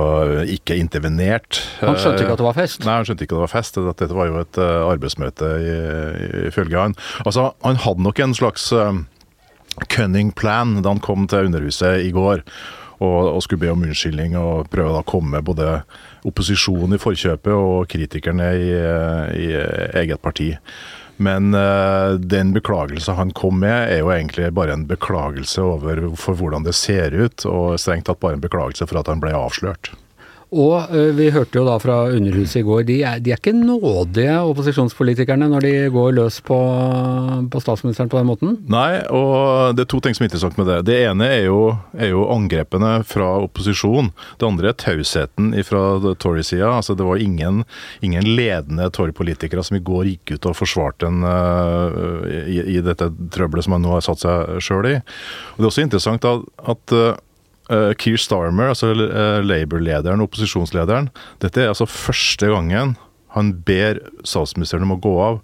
ikke 0.56 0.78
intervenert. 0.78 1.60
Han 1.82 1.98
skjønte 1.98 2.24
ikke 2.24 2.36
at 2.36 2.44
det 2.44 2.48
var 2.48 2.58
fest? 2.60 2.86
Nei, 2.86 2.96
han 3.00 3.08
skjønte 3.08 3.26
ikke 3.26 3.34
at 3.34 3.40
det 3.40 3.46
var 3.46 3.54
fest. 3.56 3.82
Dette 3.90 4.10
var 4.14 4.30
jo 4.30 4.40
et 4.44 4.62
arbeidsmøte, 4.62 5.52
ifølge 6.52 6.86
han. 6.86 6.96
Altså, 7.26 7.50
han 7.66 7.84
hadde 7.84 8.06
nok 8.06 8.22
en 8.22 8.36
slags 8.36 8.70
cunning 9.92 10.32
plan 10.32 10.78
da 10.80 10.94
han 10.94 11.04
kom 11.04 11.26
til 11.28 11.50
Underhuset 11.50 12.06
i 12.06 12.12
går 12.14 12.44
og, 12.98 13.32
og 13.36 13.42
skulle 13.44 13.64
be 13.66 13.72
om 13.72 13.82
unnskyldning 13.86 14.36
og 14.40 14.70
prøve 14.72 15.00
å 15.00 15.06
komme 15.06 15.42
både 15.44 15.80
opposisjonen 16.26 16.96
i 16.96 17.02
forkjøpet 17.02 17.52
og 17.54 17.88
kritikerne 17.92 18.52
i, 18.56 18.70
i 19.40 19.50
eget 20.02 20.22
parti. 20.24 20.52
Men 21.16 21.54
uh, 21.56 22.16
den 22.20 22.52
beklagelse 22.52 23.14
han 23.16 23.32
kom 23.36 23.62
med, 23.62 23.88
er 23.88 24.02
jo 24.02 24.12
egentlig 24.12 24.50
bare 24.56 24.74
en 24.76 24.84
beklagelse 24.88 25.62
over 25.64 26.02
for 26.20 26.36
hvordan 26.36 26.66
det 26.66 26.76
ser 26.76 27.16
ut, 27.16 27.46
og 27.48 27.78
strengt 27.80 28.08
tatt 28.10 28.20
bare 28.20 28.36
en 28.36 28.44
beklagelse 28.44 28.88
for 28.88 29.00
at 29.00 29.08
han 29.08 29.22
ble 29.22 29.32
avslørt. 29.36 29.94
Og 30.54 30.92
vi 31.18 31.26
hørte 31.34 31.58
jo 31.58 31.64
da 31.66 31.74
fra 31.82 31.96
Underhuset 32.14 32.60
i 32.60 32.64
går, 32.66 32.84
de 32.86 32.96
er, 33.02 33.18
de 33.18 33.32
er 33.34 33.40
ikke 33.40 33.54
nådige 33.56 34.36
opposisjonspolitikerne 34.46 35.48
når 35.50 35.64
de 35.66 35.72
går 35.90 36.14
løs 36.14 36.38
på, 36.46 36.58
på, 37.50 37.62
statsministeren 37.64 38.10
på 38.12 38.20
den 38.20 38.28
måten? 38.28 38.54
Nei, 38.70 39.02
og 39.10 39.74
det 39.74 39.86
er 39.86 39.90
to 39.90 40.00
ting 40.04 40.14
som 40.14 40.22
er 40.22 40.30
interessant 40.30 40.60
med 40.60 40.70
det. 40.70 40.78
Det 40.86 41.00
ene 41.08 41.26
er 41.34 41.48
jo, 41.48 41.74
er 41.98 42.12
jo 42.12 42.28
angrepene 42.30 42.92
fra 43.08 43.32
opposisjon. 43.42 44.12
Det 44.38 44.46
andre 44.46 44.70
er 44.70 44.78
tausheten 44.78 45.50
fra 45.66 46.14
Tory-sida. 46.14 46.70
Altså, 46.76 46.94
det 46.94 47.08
var 47.10 47.18
ingen, 47.22 47.64
ingen 48.06 48.30
ledende 48.38 48.86
Tory-politikere 48.94 49.66
som 49.66 49.80
i 49.80 49.84
går 49.84 50.12
gikk 50.12 50.36
ut 50.36 50.50
og 50.52 50.58
forsvarte 50.62 51.10
en 51.10 51.26
uh, 51.26 52.22
i, 52.46 52.62
i, 52.76 52.80
dette 52.86 53.10
trøbbelet 53.34 53.66
som 53.66 53.74
han 53.74 53.82
nå 53.82 53.96
har 53.98 54.06
satt 54.06 54.22
seg 54.22 54.62
sjøl 54.62 54.92
i. 54.94 54.98
Og 55.56 55.58
Det 55.58 55.66
er 55.66 55.72
også 55.74 55.88
interessant 55.88 56.30
at, 56.30 56.46
at 56.70 56.98
uh, 57.72 57.92
Keir 57.98 58.20
Starmer, 58.20 58.72
altså 58.72 58.92
uh, 58.94 59.40
Labour-lederen, 59.44 60.22
opposisjonslederen 60.24 61.10
Dette 61.42 61.62
er 61.64 61.72
altså 61.72 61.88
første 61.90 62.50
gangen 62.52 62.96
han 63.36 63.52
ber 63.68 64.00
statsministeren 64.24 64.86
om 64.86 64.94
å 64.94 65.02
gå 65.04 65.12
av. 65.20 65.40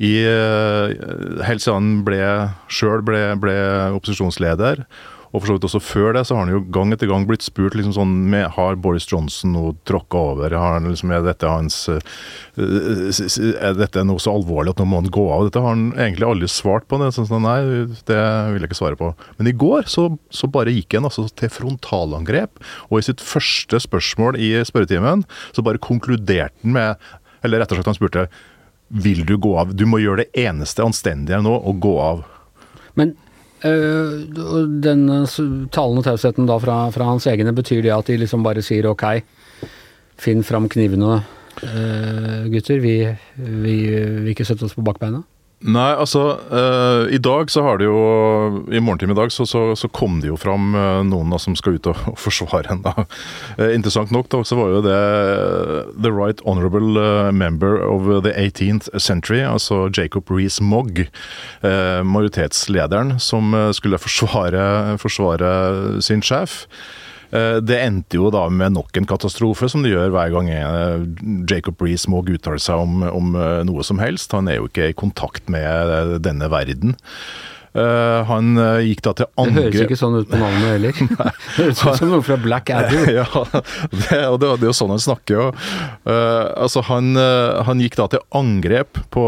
I, 0.00 0.14
uh, 0.24 1.42
helt 1.44 1.60
siden 1.60 2.06
han 2.06 2.54
sjøl 2.72 3.02
ble, 3.04 3.20
ble 3.42 3.56
opposisjonsleder. 3.98 4.86
Og 5.32 5.42
for 5.42 5.48
så 5.48 5.56
vidt 5.56 5.66
også 5.68 5.80
før 5.84 6.14
det, 6.16 6.24
så 6.28 6.36
har 6.36 6.46
han 6.46 6.52
jo 6.54 6.62
gang 6.72 6.92
etter 6.94 7.10
gang 7.10 7.26
blitt 7.28 7.44
spurt 7.44 7.76
liksom 7.76 7.94
sånn 7.96 8.14
med, 8.32 8.46
Har 8.56 8.78
Boris 8.80 9.06
Johnson 9.10 9.52
noe 9.56 9.74
tråkka 9.88 10.22
over? 10.32 10.56
Har 10.56 10.78
han 10.78 10.88
liksom, 10.88 11.12
er, 11.12 11.24
dette 11.26 11.50
hans, 11.50 11.76
eh, 11.92 12.00
er 12.56 13.76
dette 13.78 14.04
noe 14.08 14.22
så 14.22 14.34
alvorlig 14.38 14.72
at 14.72 14.82
nå 14.82 14.88
må 14.88 15.02
han 15.02 15.12
gå 15.12 15.26
av? 15.34 15.46
Dette 15.48 15.62
har 15.64 15.76
han 15.76 15.90
egentlig 15.96 16.28
aldri 16.28 16.50
svart 16.52 16.88
på. 16.88 17.00
Det, 17.02 17.10
sånn, 17.16 17.44
nei, 17.44 17.60
det 18.08 18.20
vil 18.54 18.64
jeg 18.64 18.70
ikke 18.70 18.80
svare 18.80 19.00
på. 19.00 19.12
Men 19.40 19.52
i 19.52 19.56
går 19.64 19.88
så, 19.90 20.08
så 20.32 20.50
bare 20.50 20.74
gikk 20.74 20.98
han 20.98 21.08
altså 21.10 21.28
til 21.38 21.52
frontalangrep. 21.52 22.62
Og 22.88 23.00
i 23.00 23.08
sitt 23.10 23.24
første 23.24 23.82
spørsmål 23.84 24.40
i 24.40 24.54
spørretimen 24.66 25.26
så 25.52 25.64
bare 25.66 25.82
konkluderte 25.82 26.54
han 26.64 26.74
med 26.74 27.10
Eller 27.46 27.60
rett 27.62 27.70
og 27.70 27.78
slett 27.78 27.86
han 27.92 27.96
spurte 27.96 28.30
vil 28.88 29.26
du 29.28 29.36
gå 29.36 29.52
av? 29.60 29.74
Du 29.76 29.84
må 29.86 30.00
gjøre 30.00 30.24
det 30.24 30.46
eneste 30.46 30.82
anstendige 30.82 31.40
nå, 31.44 31.52
å 31.52 31.74
gå 31.76 31.92
av. 32.00 32.22
Men 32.98 33.12
Uh, 33.58 34.26
den 34.82 35.06
talende 35.74 36.04
tausheten 36.06 36.46
da 36.46 36.58
fra, 36.62 36.76
fra, 36.94 37.08
hans 37.10 37.26
egne, 37.30 37.54
betyr 37.56 37.82
det 37.86 37.94
at 37.94 38.10
de 38.10 38.20
liksom 38.20 38.44
bare 38.46 38.62
sier 38.62 38.86
ok, 38.90 39.06
finn 40.18 40.44
fram 40.46 40.68
knivene, 40.70 41.18
uh, 41.64 42.44
gutter, 42.52 42.78
vi 42.84 43.00
vil 43.36 44.30
ikke 44.30 44.46
sette 44.46 44.68
oss 44.68 44.76
på 44.78 44.86
bakbeina? 44.86 45.24
Nei, 45.58 45.88
altså 45.98 46.20
uh, 46.52 47.08
I 47.10 47.18
dag 47.18 47.50
så 47.50 47.64
har 47.66 47.80
det 47.80 47.88
jo 47.88 47.98
I 48.70 48.78
morgentimen 48.78 49.16
i 49.16 49.18
dag 49.18 49.32
så, 49.34 49.42
så, 49.42 49.72
så, 49.74 49.88
kom 49.90 50.20
det 50.22 50.30
jo 50.30 50.36
fram 50.38 50.70
uh, 50.76 51.00
noen 51.02 51.32
da, 51.34 51.40
som 51.42 51.56
skal 51.58 51.80
ut 51.80 51.88
og, 51.90 51.98
og 52.12 52.18
forsvare 52.20 52.70
henne. 52.70 52.92
Uh, 53.58 53.72
interessant 53.74 54.12
nok 54.14 54.30
da, 54.30 54.44
så 54.46 54.58
var 54.58 54.70
jo 54.76 54.84
det 54.86 55.00
The 55.98 56.12
Right 56.14 56.44
Honorable 56.46 57.02
Member 57.34 57.80
of 57.82 58.06
the 58.22 58.30
18th 58.30 58.86
Century, 59.02 59.40
altså 59.42 59.88
Jacob 59.90 60.30
Rees-Mogg, 60.30 61.08
majoritetslederen, 61.62 63.16
som 63.18 63.54
skulle 63.74 63.98
forsvare, 64.00 64.98
forsvare 65.02 65.50
sin 66.04 66.22
sjef. 66.24 66.64
Eh, 67.30 67.58
det 67.60 67.76
endte 67.82 68.16
jo 68.16 68.30
da 68.32 68.46
med 68.52 68.72
nok 68.76 68.96
en 68.96 69.08
katastrofe, 69.08 69.68
som 69.68 69.84
det 69.84 69.92
gjør 69.92 70.14
hver 70.14 70.32
gang 70.32 70.48
eh, 70.52 71.04
Jacob 71.50 71.80
Reece 71.84 72.08
må 72.10 72.22
uttale 72.24 72.60
seg 72.62 72.84
om, 72.86 73.02
om 73.04 73.36
eh, 73.36 73.60
noe 73.68 73.84
som 73.86 74.00
helst. 74.02 74.32
Han 74.36 74.48
er 74.48 74.60
jo 74.60 74.70
ikke 74.70 74.90
i 74.92 74.96
kontakt 74.96 75.50
med 75.52 76.18
denne 76.24 76.48
verden. 76.52 76.96
Uh, 77.78 78.24
han 78.26 78.58
uh, 78.58 78.80
gikk 78.82 79.02
da 79.06 79.12
til 79.20 79.28
angrep 79.38 79.54
Det 79.54 79.64
høres 79.68 79.84
ikke 79.84 79.98
sånn 80.00 80.16
ut 80.18 80.30
på 80.30 80.38
navnet 80.40 80.70
heller. 80.74 80.96
det 80.98 81.58
høres 81.58 81.82
ut 81.84 82.00
som 82.00 82.10
noe 82.10 82.24
fra 82.26 82.38
Black 82.42 82.72
Adder. 82.74 83.10
ja, 83.20 83.26
det, 83.92 84.20
og 84.26 84.38
det, 84.42 84.50
er 84.50 84.66
jo 84.66 84.74
sånn 84.74 84.94
han 84.94 85.04
snakker 85.04 85.36
jo. 85.36 85.46
Uh, 86.08 86.48
altså 86.64 86.82
han, 86.88 87.12
han, 87.68 87.84
gikk 87.84 87.98
da 88.00 88.08
til 88.10 88.24
angrep 88.34 88.98
på 89.14 89.24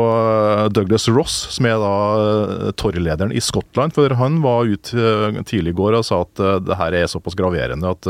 Douglas 0.75 1.07
Ross, 1.12 1.37
som 1.54 1.69
er 1.71 1.78
da 1.78 2.73
Tory-lederen 2.80 3.35
i 3.37 3.42
Skottland. 3.45 3.95
For 3.95 4.16
han 4.19 4.40
var 4.45 4.66
ute 4.66 5.45
tidlig 5.47 5.76
i 5.76 5.78
går 5.78 6.00
og 6.00 6.07
sa 6.07 6.23
at 6.25 6.42
det 6.66 6.78
her 6.80 6.97
er 6.99 7.11
såpass 7.11 7.38
graverende 7.38 7.95
at 7.95 8.09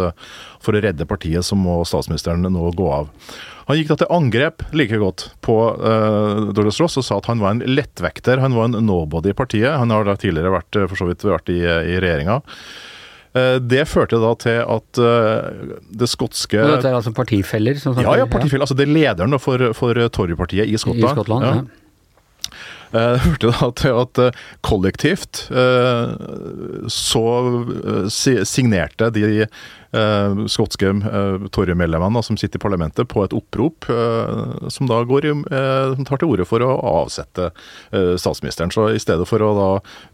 for 0.61 0.76
å 0.76 0.82
redde 0.82 1.09
partiet 1.09 1.44
så 1.47 1.59
må 1.59 1.80
statsministeren 1.88 2.47
nå 2.49 2.73
gå 2.76 2.88
av. 2.94 3.11
Han 3.70 3.78
gikk 3.78 3.92
da 3.92 4.00
til 4.00 4.10
angrep 4.10 4.64
like 4.74 4.98
godt 4.98 5.28
på 5.46 5.56
uh, 5.78 6.50
Douglas 6.50 6.80
Ross 6.82 6.98
og 6.98 7.04
sa 7.06 7.20
at 7.20 7.28
han 7.30 7.38
var 7.38 7.54
en 7.54 7.62
lettvekter. 7.62 8.42
Han 8.42 8.56
var 8.58 8.66
en 8.66 8.80
nobody 8.82 9.30
i 9.30 9.36
partiet. 9.36 9.70
Han 9.78 9.94
har 9.94 10.08
da 10.08 10.16
tidligere 10.18 10.50
vært, 10.56 10.74
eh, 10.74 10.88
for 10.90 10.98
så 10.98 11.06
vidt 11.06 11.22
vært 11.22 11.52
i, 11.54 11.60
i 11.62 12.00
regjeringa. 12.02 12.40
Uh, 13.30 13.60
det 13.62 13.84
førte 13.86 14.18
da 14.18 14.32
til 14.42 14.58
at 14.64 14.98
uh, 14.98 15.76
det 16.02 16.08
skotske 16.10 16.58
og 16.58 16.72
Dette 16.72 16.90
er 16.90 16.96
altså 16.98 17.14
partifeller? 17.14 17.78
ja, 17.78 18.16
ja, 18.24 18.26
partifeller. 18.26 18.66
Altså 18.66 18.74
det 18.74 18.88
er 18.88 18.96
lederen 18.96 19.38
for, 19.38 19.70
for 19.78 20.02
Tory-partiet 20.18 20.66
i 20.66 20.74
Skottland. 20.80 21.06
I 21.06 21.14
Skottland 21.14 21.46
ja. 21.46 21.54
ja. 21.60 22.56
Det 22.90 23.22
førte 23.22 23.52
da 23.54 23.68
til 23.78 24.00
at 24.00 24.20
kollektivt 24.66 25.44
så 26.90 27.22
signerte 28.50 29.12
de 29.14 29.46
eh, 29.92 30.47
skotske 30.50 30.90
eh, 30.90 31.47
Torje-medlemmene 31.54 32.23
som 32.23 32.38
sitter 32.40 32.61
i 32.61 32.64
parlamentet, 32.64 33.09
på 33.09 33.25
et 33.25 33.35
opprop 33.37 33.88
eh, 33.90 34.68
som 34.73 34.88
da 34.90 35.02
går, 35.09 35.28
eh, 35.30 35.94
som 35.97 36.06
tar 36.09 36.23
til 36.23 36.32
orde 36.32 36.47
for 36.49 36.64
å 36.64 36.73
avsette 37.02 37.50
eh, 37.50 38.14
statsministeren. 38.20 38.73
Så 38.75 38.90
i 38.94 39.02
stedet 39.02 39.28
for 39.28 39.42
å 39.44 39.52
da 39.59 39.70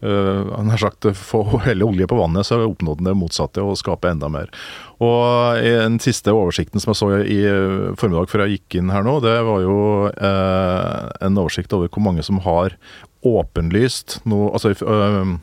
eh, 0.07 0.53
han 0.55 0.73
har 0.73 0.81
sagt 0.81 1.09
få 1.17 1.43
helle 1.67 1.87
olje 1.87 2.09
på 2.09 2.19
vannet, 2.19 2.47
så 2.47 2.61
oppnådde 2.65 3.03
han 3.03 3.11
det 3.11 3.17
motsatte, 3.19 3.63
å 3.63 3.77
skape 3.77 4.11
enda 4.11 4.29
mer. 4.31 4.51
Og 5.03 5.61
i 5.61 5.75
den 5.77 5.99
siste 6.01 6.33
oversikten 6.33 6.81
som 6.81 6.93
jeg 6.93 6.97
så 6.97 7.09
i 7.21 7.41
formiddag 7.99 8.31
før 8.31 8.45
jeg 8.45 8.57
gikk 8.57 8.79
inn 8.79 8.89
her 8.89 9.05
nå, 9.05 9.19
det 9.21 9.35
var 9.45 9.61
jo 9.61 9.75
en 10.17 11.37
oversikt 11.37 11.75
over 11.77 11.91
hvor 11.93 12.01
mange 12.07 12.25
som 12.25 12.41
har 12.41 12.73
åpenlyst 13.25 14.19
noe 14.29 14.51
Altså 14.53 14.73
øh, 14.73 15.37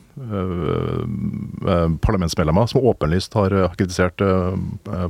parlamentsmedlemmer 2.04 2.66
som 2.70 2.84
åpenlyst 2.86 3.34
har 3.34 3.54
kritisert 3.74 4.20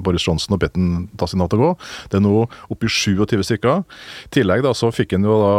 Boris 0.04 0.25
Johnson 0.26 0.56
og 0.56 0.62
bedt 0.62 0.78
ham 0.78 1.08
ta 1.20 1.28
sin 1.28 1.42
hatt 1.44 1.54
og 1.56 1.61
gå. 1.61 1.70
Det 2.12 2.18
er 2.18 2.25
nå 2.25 2.46
oppi 2.73 2.88
27 2.88 3.42
stykker. 3.44 3.84
I 3.84 4.32
tillegg 4.38 4.64
da, 4.64 4.73
så 4.76 4.90
fikk 4.94 5.12
han 5.16 5.26
jo 5.28 5.37
da 5.42 5.54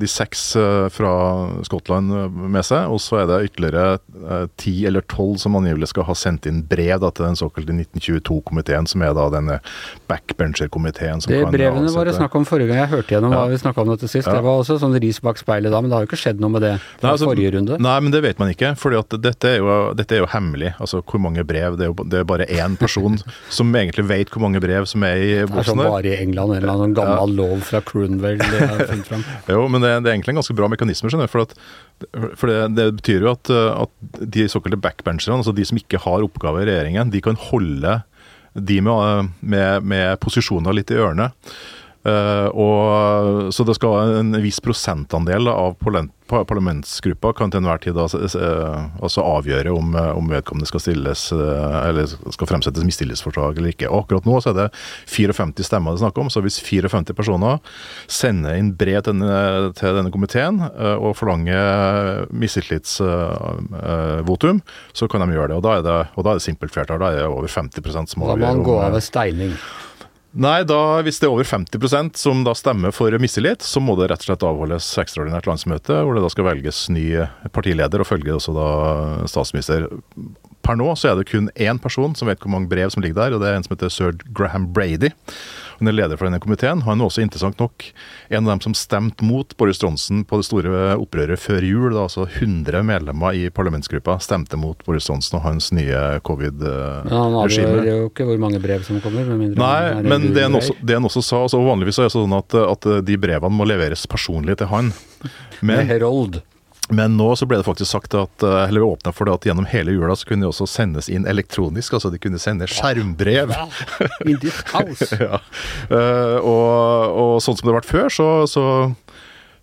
de 0.00 0.08
seks 0.10 0.56
fra 0.94 1.12
Skottland 1.68 2.06
med 2.38 2.64
seg, 2.66 2.88
og 2.88 3.00
så 3.02 3.22
er 3.22 3.26
det 3.30 3.40
ytterligere 3.50 3.98
ti 4.60 4.74
eller 4.88 5.04
tolv 5.10 5.36
som 5.42 5.56
angivelig 5.58 5.90
skal 5.92 6.08
ha 6.08 6.14
sendt 6.18 6.48
inn 6.48 6.62
brev 6.68 6.98
da, 7.02 7.12
til 7.12 7.28
den 7.28 7.38
såkalte 7.38 7.72
1922-komiteen, 7.76 8.88
som 8.88 9.04
er 9.04 9.12
da 9.16 9.28
denne 9.36 9.58
backbencher-komiteen. 10.10 11.20
Det 11.28 11.44
brevene 11.52 11.92
var 11.94 12.08
det 12.08 12.16
snakk 12.16 12.34
om 12.38 12.46
forrige 12.48 12.72
gang 12.72 12.80
jeg 12.82 12.92
hørte 12.94 13.14
gjennom 13.14 13.34
hva 13.36 13.44
vi 13.50 13.58
snakka 13.60 13.84
om 13.84 13.92
dette 13.92 14.08
sist. 14.08 14.26
Ja. 14.28 14.38
Det 14.38 14.44
var 14.46 14.62
også 14.62 14.78
sånn 14.80 14.96
ris 15.02 15.20
bak 15.24 15.36
speilet 15.40 15.72
da, 15.74 15.82
men 15.82 15.90
det 15.90 15.96
har 15.98 16.04
jo 16.06 16.10
ikke 16.10 16.20
skjedd 16.20 16.40
noe 16.42 16.52
med 16.54 16.64
det 16.64 16.74
fra 16.78 17.04
nei, 17.04 17.12
altså, 17.12 17.28
forrige 17.30 17.52
runde? 17.56 17.78
Nei, 17.82 17.98
men 18.04 18.14
det 18.14 18.22
vet 18.24 18.38
man 18.40 18.52
ikke. 18.54 18.72
For 18.78 18.94
dette, 18.94 19.18
dette, 19.20 19.50
er 20.16 20.22
jo 20.22 20.28
hemmelig. 20.32 20.72
Altså 20.78 21.00
hvor 21.02 21.20
mange 21.22 21.44
brev. 21.46 21.76
Det 21.78 21.86
er 21.86 21.90
jo 21.90 22.06
det 22.08 22.20
er 22.20 22.28
bare 22.28 22.46
én 22.46 22.76
person 22.78 23.18
som 23.58 23.74
egentlig 23.76 24.06
vet 24.08 24.32
hvor 24.32 24.44
mange 24.44 24.62
brev 24.62 24.86
som 24.90 25.04
er 25.06 25.22
i 25.22 25.30
boksen. 25.42 25.56
Det 25.56 25.64
er 25.64 25.70
som 25.70 25.82
bare 25.84 26.12
i 26.12 26.16
England, 26.22 26.54
en 26.54 26.62
eller 26.62 26.74
annen 26.74 26.96
gammel 26.96 27.34
ja. 27.34 27.38
lov 27.42 27.64
fra 27.68 27.82
funnet 27.84 29.08
fram. 29.08 29.24
jo, 29.54 29.64
men 29.68 29.84
det, 29.84 29.94
det, 30.04 30.10
er 30.10 30.16
egentlig 30.16 30.36
en 30.36 30.42
ganske 30.42 30.58
bra 30.58 30.70
mekanisme, 30.72 31.10
skjønner 31.10 31.30
du. 31.30 31.34
For, 31.34 31.46
at, 31.46 32.36
for 32.38 32.50
det, 32.52 32.60
det, 32.78 32.90
betyr 33.00 33.26
jo 33.26 33.32
at, 33.34 33.52
at 33.54 34.22
de 34.36 34.48
såkalte 34.50 34.80
backbencherne, 34.80 35.40
altså 35.42 35.56
de 35.56 35.66
som 35.68 35.80
ikke 35.80 36.02
har 36.04 36.26
oppgave 36.26 36.62
i 36.62 36.70
regjeringen, 36.70 37.12
de 37.14 37.24
kan 37.24 37.38
holde 37.48 38.00
de 38.58 38.80
med, 38.82 39.34
med, 39.40 39.82
med 39.86 40.16
posisjoner 40.22 40.74
litt 40.74 40.90
i 40.90 40.98
ørene. 40.98 41.30
Uh, 42.06 42.46
og, 42.54 43.50
så 43.52 43.64
det 43.66 43.74
skal 43.74 44.20
en 44.20 44.30
viss 44.40 44.60
prosentandel 44.62 45.48
av 45.50 45.74
parlamentsgruppa 45.82 47.32
kan 47.34 47.50
til 47.50 47.58
enhver 47.62 47.78
tid 47.82 47.94
da, 47.96 48.02
altså 48.06 49.20
avgjøre 49.24 49.70
om, 49.74 49.94
om, 49.96 50.28
vedkommende 50.30 50.66
skal 50.68 50.80
stilles 50.84 51.32
eller 51.32 52.06
skal 52.06 52.46
fremsettes 52.50 52.84
mistillitsforslag 52.86 53.58
eller 53.58 53.70
ikke. 53.72 53.88
Og 53.88 53.98
akkurat 54.04 54.26
nå 54.28 54.34
så 54.44 54.50
er 54.52 54.56
det 54.60 54.68
54 55.10 55.64
stemmer 55.66 55.90
det 55.90 55.96
er 55.98 56.04
snakk 56.04 56.18
om, 56.20 56.28
så 56.30 56.38
hvis 56.44 56.62
54 56.62 57.14
personer 57.18 57.54
sender 58.06 58.54
inn 58.60 58.76
brev 58.78 59.00
til 59.02 59.12
denne, 59.16 59.72
til 59.78 59.94
denne 59.96 60.14
komiteen 60.14 60.56
og 60.60 61.16
forlanger 61.18 61.64
mistillitsvotum, 62.28 64.56
så 64.92 65.04
kan 65.08 65.20
de 65.24 65.34
gjøre 65.34 65.48
det. 65.54 65.58
Og 65.58 65.64
da 65.64 65.70
er 65.78 65.82
det, 65.88 66.00
og 66.14 66.22
da 66.22 66.28
er 66.30 66.36
det 66.38 66.46
simpelt 66.46 66.72
flertall. 66.76 67.00
Da 67.00 67.06
er 67.10 67.16
det 67.24 67.32
over 67.32 67.48
50 67.48 68.12
som 68.12 68.22
avgjør. 68.22 68.36
Da 68.36 68.40
må 68.44 68.48
man 68.52 68.66
gå 68.68 68.76
ved 68.84 69.02
steining. 69.08 69.52
Nei, 70.38 70.60
da, 70.62 71.00
hvis 71.02 71.16
det 71.18 71.26
er 71.26 71.32
over 71.34 71.46
50% 71.48 72.18
som 72.20 72.44
da 72.46 72.52
stemmer 72.54 72.92
for 72.94 73.14
mistillit, 73.18 73.64
så 73.66 73.80
må 73.82 73.96
det 73.98 74.06
rett 74.12 74.22
og 74.22 74.28
slett 74.28 74.44
avholdes 74.46 74.90
ekstraordinært 75.02 75.48
landsmøte, 75.50 75.96
hvor 76.06 76.14
det 76.14 76.22
da 76.22 76.30
skal 76.30 76.46
velges 76.46 76.84
ny 76.94 77.06
partileder 77.54 78.04
og 78.04 78.06
følge 78.06 78.36
også 78.36 78.54
da 78.54 78.68
statsminister. 79.26 79.88
Per 80.62 80.78
nå 80.78 80.92
så 80.94 81.10
er 81.10 81.18
det 81.18 81.26
kun 81.32 81.50
én 81.58 81.82
person 81.82 82.14
som 82.14 82.30
vet 82.30 82.38
hvor 82.44 82.54
mange 82.54 82.70
brev 82.70 82.92
som 82.94 83.02
ligger 83.02 83.18
der, 83.18 83.34
og 83.34 83.42
det 83.42 83.50
er 83.50 83.58
en 83.58 83.66
som 83.66 83.74
heter 83.74 83.90
sir 83.90 84.14
Graham 84.30 84.70
Brady. 84.76 85.10
Hun 85.78 85.90
er 85.90 85.94
leder 85.94 86.18
for 86.18 86.28
denne 86.28 86.40
komiteen. 86.42 86.82
Han 86.86 87.00
er 87.00 87.06
også 87.08 87.22
interessant 87.22 87.60
nok 87.62 87.86
en 88.28 88.40
av 88.44 88.50
dem 88.54 88.62
som 88.66 88.74
stemte 88.76 89.26
mot 89.26 89.54
Boris 89.60 89.80
Johnson 89.82 90.24
på 90.26 90.40
det 90.40 90.48
store 90.48 90.96
opprøret 90.98 91.38
før 91.40 91.66
jul. 91.66 91.92
Da 91.94 92.06
altså 92.08 92.26
100 92.26 92.82
medlemmer 92.86 93.38
i 93.38 93.46
parlamentsgruppa 93.54 94.18
stemte 94.24 94.58
mot 94.60 94.82
Boris 94.86 95.08
Johnson 95.08 95.38
og 95.38 95.46
hans 95.46 95.70
nye 95.76 96.18
covid-regime. 96.26 97.12
Ja, 97.12 97.22
han 97.22 97.38
avgjør 97.44 97.88
jo 97.88 98.10
ikke 98.10 98.26
hvor 98.28 98.42
mange 98.42 98.60
brev 98.62 98.82
som 98.86 99.00
kommer. 99.04 99.30
Nei, 99.38 100.02
men 100.02 100.30
det 100.34 100.48
han, 100.48 100.58
også, 100.58 100.76
det 100.82 100.98
han 100.98 101.06
også 101.08 101.22
sa 101.24 101.44
altså 101.46 101.62
Vanligvis 101.68 101.98
er 102.00 102.08
det 102.08 102.14
sånn 102.14 102.34
at, 102.36 102.54
at 102.58 102.90
de 103.06 103.18
brevene 103.20 103.54
må 103.54 103.66
leveres 103.68 104.06
personlig 104.10 104.58
til 104.58 104.70
han. 104.72 104.92
Men, 105.60 105.74
Med 105.74 105.90
herold. 105.92 106.40
Men 106.88 107.18
nå 107.18 107.28
så 107.36 107.46
ble 107.48 107.58
det 107.60 107.66
faktisk 107.66 107.90
sagt 107.90 108.16
at 108.16 108.44
eh, 108.44 108.62
eller 108.68 108.80
vi 108.80 108.88
åpna 108.88 109.12
for 109.12 109.28
det 109.28 109.34
at 109.36 109.48
gjennom 109.48 109.68
hele 109.68 109.92
jula 109.92 110.16
så 110.16 110.28
kunne 110.28 110.46
de 110.46 110.50
også 110.50 110.68
sendes 110.70 111.10
inn 111.12 111.28
elektronisk. 111.28 111.96
Altså 111.98 112.10
de 112.12 112.20
kunne 112.22 112.40
sende 112.40 112.68
skjermbrev. 112.70 113.52
Ja. 113.52 113.66
Uh, 115.92 116.38
og, 116.52 117.12
og, 117.12 117.34
sånn 117.44 117.58
som 117.58 117.66
det 117.66 117.72
har 117.72 117.80
vært 117.80 117.90
før, 117.90 118.08
så, 118.12 118.28
så, 118.50 118.64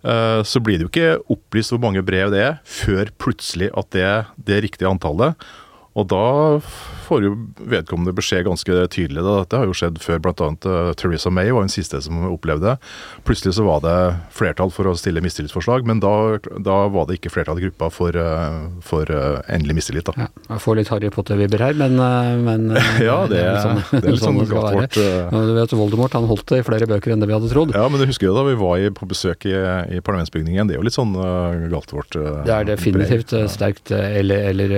uh, 0.06 0.40
så, 0.46 0.62
blir 0.62 0.78
det 0.78 0.86
jo 0.86 0.92
ikke 0.92 1.36
opplyst 1.36 1.74
hvor 1.74 1.82
mange 1.82 2.04
brev 2.06 2.30
det 2.34 2.42
er, 2.46 2.58
før 2.62 3.10
plutselig 3.18 3.72
at 3.74 3.90
det, 3.96 4.10
det 4.48 4.62
riktige 4.68 4.90
antallet. 4.90 5.34
Og 5.96 6.04
da 6.12 6.24
får 7.06 7.22
jo 7.24 7.32
vedkommende 7.70 8.14
beskjed 8.16 8.44
ganske 8.46 8.78
tydelig. 8.92 9.22
Da. 9.22 9.36
Dette 9.44 9.60
har 9.60 9.68
jo 9.68 9.76
skjedd 9.76 10.00
før 10.02 10.20
bl.a. 10.24 10.34
Uh, 10.36 10.72
eh, 10.72 10.90
Theresa 10.98 11.30
May 11.32 11.52
var 11.54 11.66
den 11.66 11.72
siste 11.72 12.00
som 12.04 12.24
opplevde 12.28 12.74
det. 12.74 12.90
Plutselig 13.28 13.56
så 13.56 13.66
var 13.66 13.82
det 13.84 13.96
flertall 14.34 14.72
for 14.74 14.90
å 14.90 14.96
stille 14.98 15.22
mistillitsforslag, 15.24 15.86
men 15.88 16.02
da, 16.02 16.12
da 16.62 16.78
var 16.92 17.08
det 17.08 17.20
ikke 17.20 17.32
flertall 17.32 17.60
i 17.62 17.68
gruppa 17.68 17.90
for, 17.94 18.18
uh, 18.18 18.66
for 18.84 19.08
uh, 19.08 19.38
endelig 19.52 19.78
mistillit. 19.80 20.08
Da. 20.10 20.26
Ja, 20.26 20.28
jeg 20.56 20.64
får 20.66 20.80
litt 20.80 20.92
Harry 20.92 21.10
Potter-vibber 21.14 21.64
her, 21.68 21.78
men, 21.78 21.96
men 22.44 22.68
Ja, 23.08 23.22
det, 23.30 23.40
er, 23.40 23.60
sånn, 23.62 23.80
det 23.92 24.02
er 24.02 24.16
litt 24.16 24.24
sånn, 24.24 24.42
sånn 24.42 24.76
Vårt, 24.76 24.96
Du 24.96 25.54
vet 25.56 25.74
Voldemort 25.76 26.14
han 26.16 26.26
holdt 26.28 26.46
det 26.52 26.60
i 26.62 26.66
flere 26.66 26.88
bøker 26.90 27.14
enn 27.14 27.22
det 27.22 27.30
vi 27.30 27.36
hadde 27.36 27.50
trodd. 27.52 27.74
Ja, 27.76 27.86
men 27.92 28.02
du 28.02 28.08
husker 28.08 28.28
jo 28.28 28.36
da 28.36 28.44
vi 28.48 28.56
var 28.58 28.82
i, 28.82 28.90
på 28.94 29.08
besøk 29.08 29.46
i, 29.48 29.54
i 29.96 30.02
parlamentsbygningen. 30.04 30.68
Det 30.68 30.76
er 30.76 30.80
jo 30.82 30.86
litt 30.86 30.96
sånn 30.96 31.14
uh, 31.16 31.66
Galtvort. 31.72 32.18
det 32.46 32.52
er 32.52 32.68
definitivt 32.68 33.32
sterkt 33.52 33.94
eller, 33.96 34.50
eller, 34.52 34.76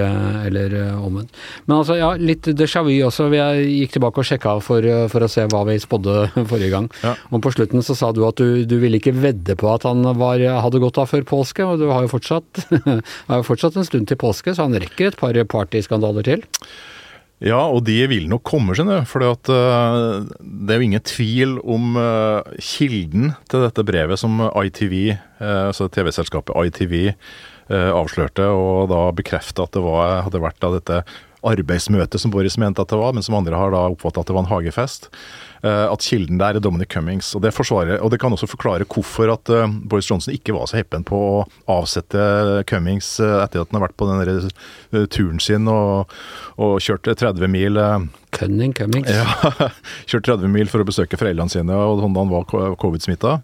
eller 0.48 0.78
omvendt. 1.08 1.34
Men 1.66 1.78
altså, 1.80 1.98
ja, 1.98 2.12
litt 2.20 2.48
déjà 2.58 2.84
vu 2.86 2.94
også. 3.06 3.28
Jeg 3.34 3.68
gikk 3.72 3.96
tilbake 3.96 4.22
og 4.22 4.28
sjekka 4.28 4.56
for, 4.64 4.88
for 5.12 5.24
å 5.24 5.30
se 5.32 5.46
hva 5.50 5.64
vi 5.68 5.78
spådde 5.82 6.18
forrige 6.50 6.72
gang. 6.74 6.90
Ja. 7.04 7.14
Og 7.32 7.42
på 7.44 7.52
slutten 7.54 7.84
så 7.84 7.96
sa 7.98 8.12
du 8.14 8.22
at 8.28 8.40
du, 8.40 8.64
du 8.68 8.76
ville 8.82 9.00
ikke 9.00 9.16
vedde 9.16 9.58
på 9.58 9.70
at 9.72 9.86
han 9.88 10.04
var, 10.18 10.42
hadde 10.64 10.82
gått 10.82 11.00
av 11.00 11.10
før 11.10 11.26
påske, 11.28 11.66
og 11.66 11.82
du 11.82 11.88
har 11.92 12.04
jo 12.04 12.12
fortsatt, 12.12 12.68
har 13.30 13.42
jo 13.42 13.48
fortsatt 13.48 13.78
en 13.78 13.88
stund 13.88 14.10
til 14.10 14.20
påske, 14.20 14.54
så 14.54 14.68
han 14.68 14.78
rekker 14.78 15.12
et 15.12 15.18
par 15.20 15.38
partyskandaler 15.48 16.26
til. 16.26 16.46
Ja, 17.44 17.60
og 17.70 17.84
de 17.86 18.00
vil 18.10 18.26
nok 18.30 18.42
komme, 18.46 18.74
skjønner 18.74 19.04
du. 19.04 19.08
For 19.08 19.22
uh, 19.22 20.26
det 20.42 20.74
er 20.74 20.80
jo 20.80 20.88
ingen 20.88 21.04
tvil 21.06 21.58
om 21.62 21.94
uh, 21.94 22.42
kilden 22.58 23.32
til 23.50 23.62
dette 23.62 23.84
brevet 23.86 24.18
som 24.18 24.42
ITV, 24.48 25.14
altså 25.38 25.86
TV-selskapet 25.94 26.50
ITV, 26.66 27.12
avslørte, 27.68 28.46
og 28.48 28.88
da 28.88 29.00
bekrefta 29.12 29.66
at 29.66 29.74
det 29.76 29.82
var, 29.84 30.22
hadde 30.26 30.40
vært 30.40 30.60
da 30.64 30.70
dette 30.78 31.02
arbeidsmøtet 31.46 32.20
som 32.20 32.32
Boris 32.34 32.58
mente 32.58 32.82
at 32.82 32.90
det 32.90 32.98
var, 32.98 33.12
men 33.14 33.22
som 33.22 33.36
andre 33.38 33.58
har 33.58 33.70
da 33.74 33.84
oppfatta 33.92 34.22
at 34.22 34.30
det 34.30 34.34
var 34.34 34.44
en 34.44 34.50
hagefest. 34.50 35.08
Eh, 35.62 35.84
at 35.90 36.04
kilden 36.06 36.38
der 36.38 36.58
er 36.58 36.62
Dominic 36.62 36.90
Cummings. 36.92 37.30
Og 37.34 37.42
det, 37.42 37.52
og 37.98 38.10
det 38.10 38.20
kan 38.20 38.34
også 38.34 38.50
forklare 38.50 38.86
hvorfor 38.86 39.32
at 39.32 39.50
uh, 39.50 39.66
Boris 39.66 40.10
Johnson 40.10 40.34
ikke 40.34 40.54
var 40.54 40.68
så 40.70 40.80
heppen 40.80 41.06
på 41.06 41.18
å 41.18 41.46
avsette 41.70 42.64
Cummings 42.70 43.16
etter 43.20 43.62
at 43.62 43.70
han 43.70 43.78
har 43.78 43.88
vært 43.88 43.98
på 43.98 44.08
den 44.10 45.08
turen 45.10 45.42
sin 45.42 45.68
og, 45.70 46.10
og 46.58 46.78
kjørt 46.82 47.10
30 47.10 47.50
mil. 47.50 47.78
Cunning 48.34 48.72
Cummings. 48.76 49.10
Ja, 49.10 49.26
kjørt 50.10 50.28
30 50.28 50.52
mil 50.52 50.70
for 50.72 50.82
å 50.82 50.88
besøke 50.88 51.18
foreldrene 51.20 51.52
sine 51.52 51.76
og 51.76 52.00
da 52.00 52.08
han 52.08 52.32
var 52.32 52.46
covid-smitta. 52.80 53.38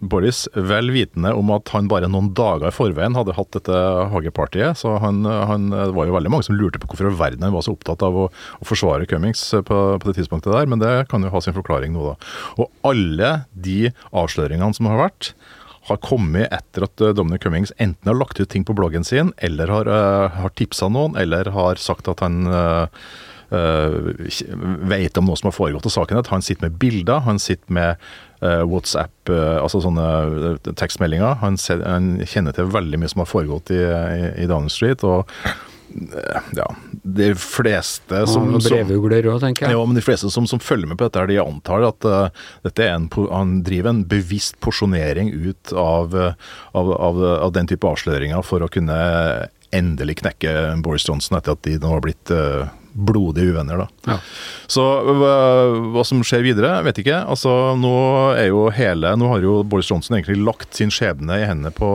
Boris, 0.00 0.44
vel 0.54 0.92
vitende 0.94 1.32
om 1.36 1.52
at 1.54 1.70
han 1.74 1.90
bare 1.90 2.10
noen 2.10 2.32
dager 2.36 2.70
i 2.70 2.74
forveien 2.74 3.16
hadde 3.18 3.36
hatt 3.36 3.52
dette 3.56 3.78
hagepartiet, 4.12 4.78
så 4.80 4.96
han, 5.02 5.22
han, 5.26 5.70
det 5.72 5.92
var 5.96 6.08
jo 6.08 6.16
veldig 6.16 6.32
mange 6.32 6.46
som 6.48 6.58
lurte 6.58 6.80
på 6.82 6.90
hvorfor 6.90 7.12
verden 7.18 7.46
han 7.46 7.54
var 7.54 7.64
så 7.66 7.74
opptatt 7.76 8.02
av 8.06 8.18
å, 8.24 8.28
å 8.32 8.68
forsvare 8.68 9.08
Cummings 9.10 9.44
på, 9.66 9.80
på 9.98 10.08
det 10.08 10.18
tidspunktet 10.18 10.54
der 10.54 10.72
men 10.72 10.82
det 10.82 10.92
kan 11.10 11.24
jo 11.24 11.32
ha 11.32 11.40
sin 11.42 11.56
forklaring 11.56 11.92
nå, 11.94 12.12
da. 12.12 12.30
Og 12.62 12.70
alle 12.88 13.32
de 13.52 13.92
avsløringene 14.10 14.76
som 14.76 14.88
har 14.90 15.00
vært, 15.06 15.32
har 15.88 15.98
kommet 16.04 16.52
etter 16.54 16.86
at 16.86 17.02
eh, 17.02 17.14
Dominic 17.16 17.42
Cummings 17.42 17.74
enten 17.82 18.08
har 18.08 18.18
lagt 18.18 18.40
ut 18.40 18.48
ting 18.52 18.64
på 18.66 18.76
bloggen 18.78 19.04
sin, 19.06 19.32
eller 19.42 19.72
har, 19.72 19.90
uh, 19.90 20.40
har 20.44 20.54
tipsa 20.58 20.88
noen, 20.92 21.16
eller 21.18 21.50
har 21.56 21.80
sagt 21.82 22.10
at 22.12 22.22
han 22.22 22.46
uh, 22.46 22.86
vet 23.52 25.18
om 25.20 25.26
noe 25.28 25.36
som 25.36 25.50
har 25.50 25.56
foregått 25.56 25.88
i 25.90 25.92
saken. 25.92 26.20
At 26.22 26.30
han 26.32 26.44
sitter 26.44 26.68
med 26.68 26.78
bilder, 26.80 27.24
han 27.26 27.40
sitter 27.42 27.74
med 27.76 28.06
uh, 28.44 28.62
WhatsApp, 28.64 29.28
altså 29.28 29.82
sånne 29.84 30.56
tekstmeldinger. 30.78 31.36
Han, 31.42 31.58
kjenner 31.60 32.56
til 32.56 32.72
veldig 32.72 33.02
mye 33.02 33.12
som 33.12 33.24
har 33.24 33.30
foregått 33.30 33.74
i, 33.74 33.82
i, 34.40 34.48
Downing 34.48 34.72
Street. 34.72 35.04
og 35.04 35.28
ja, 36.56 36.74
de 37.02 37.32
fleste 37.38 38.22
som 38.30 38.54
Brevugler 38.56 39.26
òg, 39.28 39.40
tenker 39.42 39.66
jeg. 39.66 39.76
Ja, 39.76 39.84
men 39.84 39.96
de 39.98 40.04
fleste 40.04 40.30
som, 40.32 40.46
som, 40.48 40.60
følger 40.62 40.88
med 40.88 40.98
på 40.98 41.06
dette, 41.08 41.26
de 41.28 41.40
antar 41.42 41.86
at 41.86 42.06
uh, 42.08 42.44
dette 42.66 42.84
er 42.86 42.94
en, 42.96 43.08
han 43.30 43.58
driver 43.66 43.92
en 43.92 44.04
bevisst 44.08 44.58
porsjonering 44.64 45.32
ut 45.32 45.74
av, 45.76 46.16
av, 46.16 46.92
av, 46.92 47.24
av, 47.34 47.50
den 47.56 47.68
type 47.70 47.88
avsløringer 47.88 48.44
for 48.46 48.64
å 48.64 48.70
kunne 48.72 48.98
endelig 49.72 50.20
knekke 50.20 50.54
Boris 50.84 51.06
Johnson 51.08 51.38
etter 51.38 51.56
at 51.56 51.64
de 51.66 51.78
nå 51.80 51.92
har 51.94 52.04
blitt 52.04 52.32
uh, 52.34 52.68
blodige 52.92 53.52
uvenner, 53.52 53.82
da. 53.82 54.12
Ja. 54.12 54.16
Så 54.70 54.84
hva, 55.06 56.04
som 56.06 56.22
skjer 56.26 56.44
videre, 56.44 56.72
vet 56.86 57.00
ikke. 57.02 57.22
Altså, 57.30 57.50
nå 57.78 57.92
er 58.36 58.50
jo 58.50 58.66
hele 58.74 59.14
Nå 59.18 59.28
har 59.30 59.44
jo 59.44 59.54
Boris 59.66 59.90
Johnson 59.90 60.16
egentlig 60.16 60.38
lagt 60.44 60.76
sin 60.78 60.92
skjebne 60.92 61.38
i 61.40 61.46
hendene 61.48 61.72
på, 61.74 61.90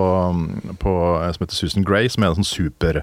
på 0.81 0.95
som 1.35 1.45
heter 1.45 1.57
Susan 1.57 1.85
Gray, 1.87 2.09
som 2.11 2.23
er 2.23 2.31
en 2.31 2.39
sånn 2.39 2.49
super, 2.49 3.01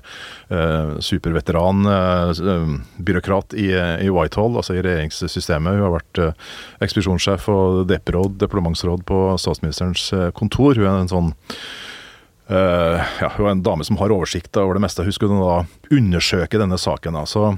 uh, 0.51 0.97
superveteran 1.05 1.87
uh, 1.87 2.75
byråkrat 2.99 3.57
i, 3.59 3.71
i, 3.75 4.11
Whitehall, 4.13 4.59
altså 4.61 4.77
i 4.79 4.85
regjeringssystemet. 4.85 5.79
Hun 5.79 5.87
har 5.87 5.97
vært 5.99 6.23
uh, 6.23 6.53
ekspedisjonssjef 6.85 7.49
og 7.53 7.85
departementsråd, 7.91 8.39
departementsråd 8.43 9.07
på 9.09 9.25
statsministerens 9.41 10.11
kontor. 10.37 10.79
Hun 10.79 10.91
er 10.91 11.03
en 11.05 11.13
sånn 11.13 11.35
Uh, 12.45 13.01
ja, 13.23 13.31
hun 13.39 13.47
er 13.47 13.55
en 13.55 13.63
dame 13.65 13.85
som 13.89 13.97
har 13.97 14.13
oversikt 14.13 14.57
over 14.61 14.77
det 14.77 14.83
meste. 14.85 15.05
Hun 15.05 15.15
skulle 15.17 15.39
da 15.41 15.95
undersøke 15.97 16.61
denne 16.61 16.77
saken. 16.77 17.17
Altså, 17.17 17.55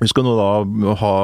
vi 0.00 0.08
skal 0.08 0.24
nå 0.24 0.32
da 0.38 0.94
ha 1.00 1.14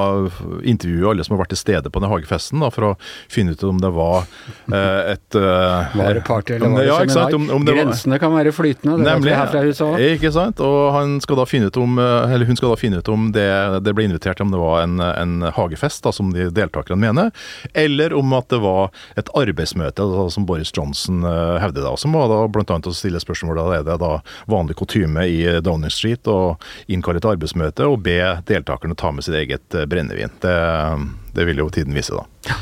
intervjue 0.68 1.10
alle 1.10 1.24
som 1.24 1.34
har 1.34 1.44
vært 1.44 1.54
til 1.54 1.60
stede 1.62 1.92
på 1.92 2.02
den 2.02 2.10
hagefesten, 2.12 2.60
da, 2.60 2.68
for 2.72 2.90
å 2.90 2.92
finne 3.32 3.54
ut 3.56 3.62
om 3.64 3.78
det 3.80 3.90
var 3.96 4.26
eh, 4.68 5.12
et 5.14 5.38
eh, 5.38 5.96
Var 5.96 6.18
det 6.18 6.24
party 6.26 6.56
eller 6.58 6.74
var 6.74 6.82
det 6.82 6.88
ja, 6.90 6.98
seminar? 7.00 7.36
Om, 7.38 7.46
om 7.56 7.64
det 7.64 7.76
Grensene 7.78 8.16
var, 8.16 8.22
kan 8.26 8.34
være 8.36 8.52
flytende. 8.52 8.98
Det 9.00 9.08
nemlig, 9.08 9.32
her 9.36 9.48
fra 9.52 9.62
huset. 9.64 10.04
Ikke 10.12 10.32
sant. 10.34 10.60
Og 10.64 10.90
han 10.92 11.16
skal 11.24 11.40
da 11.40 11.46
finne 11.48 11.70
ut 11.70 11.80
om, 11.80 11.96
eh, 12.02 12.34
eller 12.36 12.48
hun 12.48 12.60
skal 12.60 12.74
da 12.74 12.80
finne 12.80 13.00
ut 13.00 13.10
om 13.12 13.30
det, 13.32 13.48
det 13.86 13.96
ble 13.96 14.08
invitert 14.10 14.44
om 14.44 14.52
det 14.52 14.60
var 14.60 14.84
en, 14.84 15.00
en 15.00 15.48
hagefest, 15.56 16.02
da, 16.04 16.12
som 16.12 16.34
de 16.36 16.50
deltakerne 16.52 17.00
mener, 17.00 17.32
eller 17.72 18.12
om 18.16 18.36
at 18.36 18.50
det 18.52 18.60
var 18.60 18.92
et 19.16 19.32
arbeidsmøte, 19.36 20.04
da, 20.04 20.28
som 20.32 20.44
Boris 20.48 20.72
Johnson 20.76 21.24
uh, 21.24 21.56
hevder. 21.62 21.80
da, 21.86 21.94
Som 21.96 22.16
var 22.16 22.28
da 22.32 22.42
bl.a. 22.52 22.76
å 22.76 22.96
stille 22.96 23.20
spørsmål 23.22 23.56
da 23.56 23.66
er 23.78 23.88
det 23.88 23.98
da 24.04 24.12
vanlig 24.50 24.76
kutyme 24.76 25.24
i 25.32 25.40
Downing 25.64 25.92
Street 25.92 26.28
å 26.28 26.56
innkalle 26.92 27.22
et 27.22 27.30
arbeidsmøte 27.32 27.88
og 27.88 28.02
be 28.04 28.20
deltakerne 28.44 28.65
deltakerne 28.66 28.94
ta 28.98 29.12
med 29.12 29.24
sitt 29.24 29.34
eget 29.34 29.74
eh, 29.74 29.86
brennevin. 29.86 30.28
Det, 30.40 30.56
det 31.32 31.44
vil 31.44 31.58
jo 31.62 31.70
tiden 31.70 31.94
vise, 31.94 32.14
da. 32.14 32.26
Ja, 32.50 32.54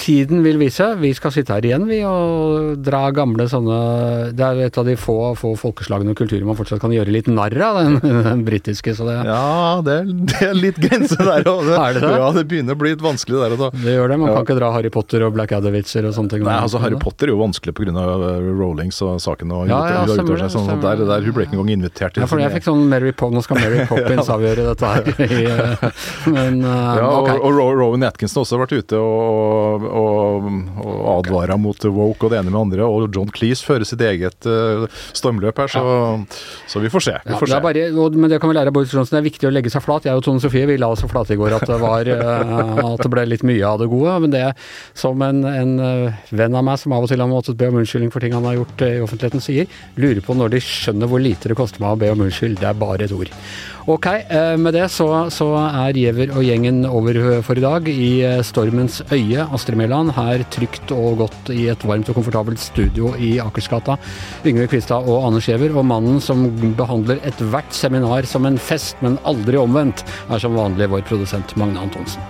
tiden 0.00 0.42
vil 0.44 0.58
vise. 0.60 0.86
Vi 1.00 1.12
skal 1.16 1.32
sitte 1.34 1.54
her 1.56 1.64
igjen 1.66 1.86
vi 1.88 2.00
og 2.06 2.80
dra 2.84 3.06
gamle 3.14 3.46
sånne 3.50 3.78
Det 4.36 4.44
er 4.44 4.60
et 4.66 4.78
av 4.80 4.86
de 4.86 4.96
få, 4.98 5.16
få 5.38 5.54
folkeslagene 5.58 6.14
og 6.14 6.18
kulturer 6.18 6.44
man 6.46 6.58
fortsatt 6.58 6.82
kan 6.82 6.92
gjøre 6.94 7.12
litt 7.14 7.28
narr 7.30 7.56
av, 7.64 7.80
den, 7.80 7.98
den 8.28 8.44
britiske. 8.46 8.94
Så 8.96 9.08
det 9.08 9.16
Ja, 9.28 9.80
det 9.84 9.96
er, 10.02 10.10
det 10.32 10.40
er 10.48 10.54
litt 10.58 10.80
grense 10.82 11.18
der 11.18 11.48
òg. 11.50 11.70
er 11.74 11.96
det 11.96 12.04
det? 12.04 12.12
Ja, 12.20 12.30
det 12.36 12.44
begynner 12.50 12.76
å 12.76 12.80
bli 12.80 12.94
litt 12.94 13.04
vanskelig 13.04 13.40
der 13.42 13.56
og 13.56 13.62
da. 13.64 13.70
Det 13.84 13.96
gjør 13.96 14.12
det. 14.12 14.18
Man 14.22 14.30
ja. 14.30 14.36
kan 14.36 14.48
ikke 14.48 14.58
dra 14.60 14.70
Harry 14.74 14.92
Potter 14.94 15.26
og 15.26 15.34
Black 15.36 15.54
Adder-vitser 15.56 16.08
og 16.08 16.16
sånne 16.16 16.34
ting. 16.34 16.44
Nei, 16.46 16.58
altså 16.66 16.82
Harry 16.82 16.98
Potter 17.00 17.30
er 17.30 17.34
jo 17.34 17.40
vanskelig 17.42 17.76
pga. 17.78 17.94
Uh, 17.94 18.50
Rollings 18.58 19.00
og 19.04 19.18
saken. 19.22 19.52
Og 19.54 19.68
ja, 19.70 19.80
ja, 19.92 20.04
stemmer 20.08 20.42
det. 20.44 20.50
Sånn, 20.54 20.68
der, 20.82 21.02
der, 21.06 21.24
hun 21.24 21.36
ble 21.36 21.46
ikke 21.46 21.56
engang 21.56 21.72
invitert 21.78 22.16
til 22.16 22.24
Ja, 22.24 22.28
for 22.30 22.42
jeg 22.42 22.52
fikk 22.56 22.66
sånn 22.68 22.84
Mary 22.90 23.12
Pop, 23.16 23.32
Nå 23.34 23.42
skal 23.44 23.60
Mary 23.60 23.84
Poppins 23.90 24.30
avgjøre 24.34 24.66
dette 24.70 24.92
her. 24.94 25.04
Men, 26.34 26.60
uh, 26.64 26.94
ja, 26.98 27.06
og, 27.08 27.24
okay. 27.24 27.38
og 27.40 27.78
Rowan 27.80 28.06
Atkinson 28.06 28.40
har 28.40 28.46
også 28.46 28.60
vært 28.60 28.76
ute 28.76 29.00
og, 29.00 29.53
og 29.54 29.84
og, 30.04 30.48
og 30.82 31.06
advarer 31.18 31.58
mot 31.60 31.86
woke 31.94 32.26
og 32.26 32.32
det 32.32 32.40
ene 32.40 32.52
med 32.52 32.60
andre. 32.60 32.86
Og 32.86 33.14
John 33.14 33.30
Cleese 33.34 33.64
fører 33.66 33.86
sitt 33.88 34.02
eget 34.04 34.48
uh, 34.48 34.86
stormløp 35.16 35.60
her, 35.62 35.72
så, 35.72 35.82
ja. 35.84 36.42
så, 36.70 36.82
vi 36.82 36.92
får 36.92 37.06
se. 37.08 37.16
Vi 37.24 37.38
får 37.38 37.50
ja, 37.50 37.60
det 37.60 37.64
bare, 37.66 38.10
men 38.16 38.32
det 38.32 38.40
kan 38.42 38.52
vi 38.52 38.58
lære 38.58 38.72
av 38.72 38.76
Boris 38.76 38.94
Johnson, 38.94 39.16
det 39.16 39.22
er 39.22 39.28
viktig 39.28 39.48
å 39.48 39.54
legge 39.54 39.72
seg 39.72 39.84
flat. 39.84 40.08
Jeg 40.08 40.18
og 40.18 40.24
Tone 40.26 40.42
Sofie 40.42 40.68
vi 40.70 40.78
la 40.80 40.90
oss 40.94 41.04
så 41.04 41.10
flate 41.10 41.36
i 41.36 41.40
går 41.40 41.58
at 41.58 41.66
det, 41.68 41.80
var, 41.82 42.08
uh, 42.08 42.94
at 42.94 43.04
det 43.04 43.12
ble 43.12 43.26
litt 43.30 43.46
mye 43.46 43.68
av 43.68 43.82
det 43.82 43.90
gode. 43.92 44.16
Men 44.24 44.34
det 44.34 44.46
som 44.98 45.20
en, 45.26 45.44
en 45.50 45.76
uh, 45.80 46.24
venn 46.34 46.58
av 46.58 46.66
meg 46.66 46.80
som 46.82 46.96
av 46.96 47.06
og 47.06 47.12
til 47.12 47.22
har 47.22 47.30
måttet 47.30 47.58
be 47.60 47.70
om 47.70 47.80
unnskyldning 47.82 48.12
for 48.14 48.24
ting 48.24 48.36
han 48.36 48.48
har 48.48 48.58
gjort 48.60 48.86
i 48.86 48.94
offentligheten, 49.04 49.44
sier, 49.44 49.70
lurer 50.00 50.22
på 50.24 50.36
når 50.38 50.56
de 50.56 50.64
skjønner 50.64 51.10
hvor 51.10 51.22
lite 51.22 51.50
det 51.50 51.58
koster 51.58 51.84
meg 51.84 51.94
å 51.94 52.02
be 52.02 52.12
om 52.14 52.26
unnskyld. 52.26 52.58
Det 52.60 52.70
er 52.70 52.78
bare 52.78 53.06
et 53.06 53.14
ord. 53.14 53.32
Ok, 53.84 54.06
med 54.56 54.72
det 54.72 54.86
så, 54.88 55.26
så 55.28 55.50
er 55.60 55.98
Giæver 55.98 56.30
og 56.32 56.44
gjengen 56.46 56.86
over 56.88 57.18
for 57.44 57.58
i 57.60 57.64
dag. 57.64 57.88
I 57.90 58.40
stormens 58.46 59.02
øye, 59.12 59.33
Astrid 59.42 59.78
Mæland, 59.80 60.12
her 60.16 60.44
trygt 60.54 60.92
og 60.94 61.18
godt 61.24 61.50
i 61.54 61.66
et 61.72 61.84
varmt 61.86 62.08
og 62.10 62.18
komfortabelt 62.18 62.62
studio 62.62 63.12
i 63.18 63.36
Akersgata. 63.42 63.96
Yngve 64.46 64.68
Kvistad 64.70 65.08
og 65.08 65.26
Anders 65.26 65.48
Giæver, 65.48 65.74
og 65.78 65.86
mannen 65.86 66.20
som 66.22 66.46
behandler 66.78 67.22
ethvert 67.26 67.74
seminar 67.74 68.28
som 68.30 68.46
en 68.46 68.58
fest, 68.58 69.00
men 69.04 69.18
aldri 69.24 69.58
omvendt, 69.60 70.04
er 70.30 70.42
som 70.42 70.56
vanlig 70.58 70.90
vår 70.92 71.06
produsent 71.08 71.56
Magne 71.60 71.80
Antonsen. 71.82 72.22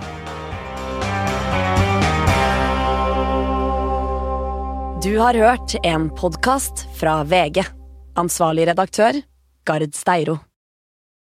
Du 5.04 5.18
har 5.18 5.36
hørt 5.36 5.76
en 5.84 6.08
podkast 6.16 6.86
fra 6.96 7.18
VG. 7.28 7.60
Ansvarlig 8.16 8.70
redaktør, 8.70 9.20
Gard 9.68 9.92
Steiro. 9.92 10.38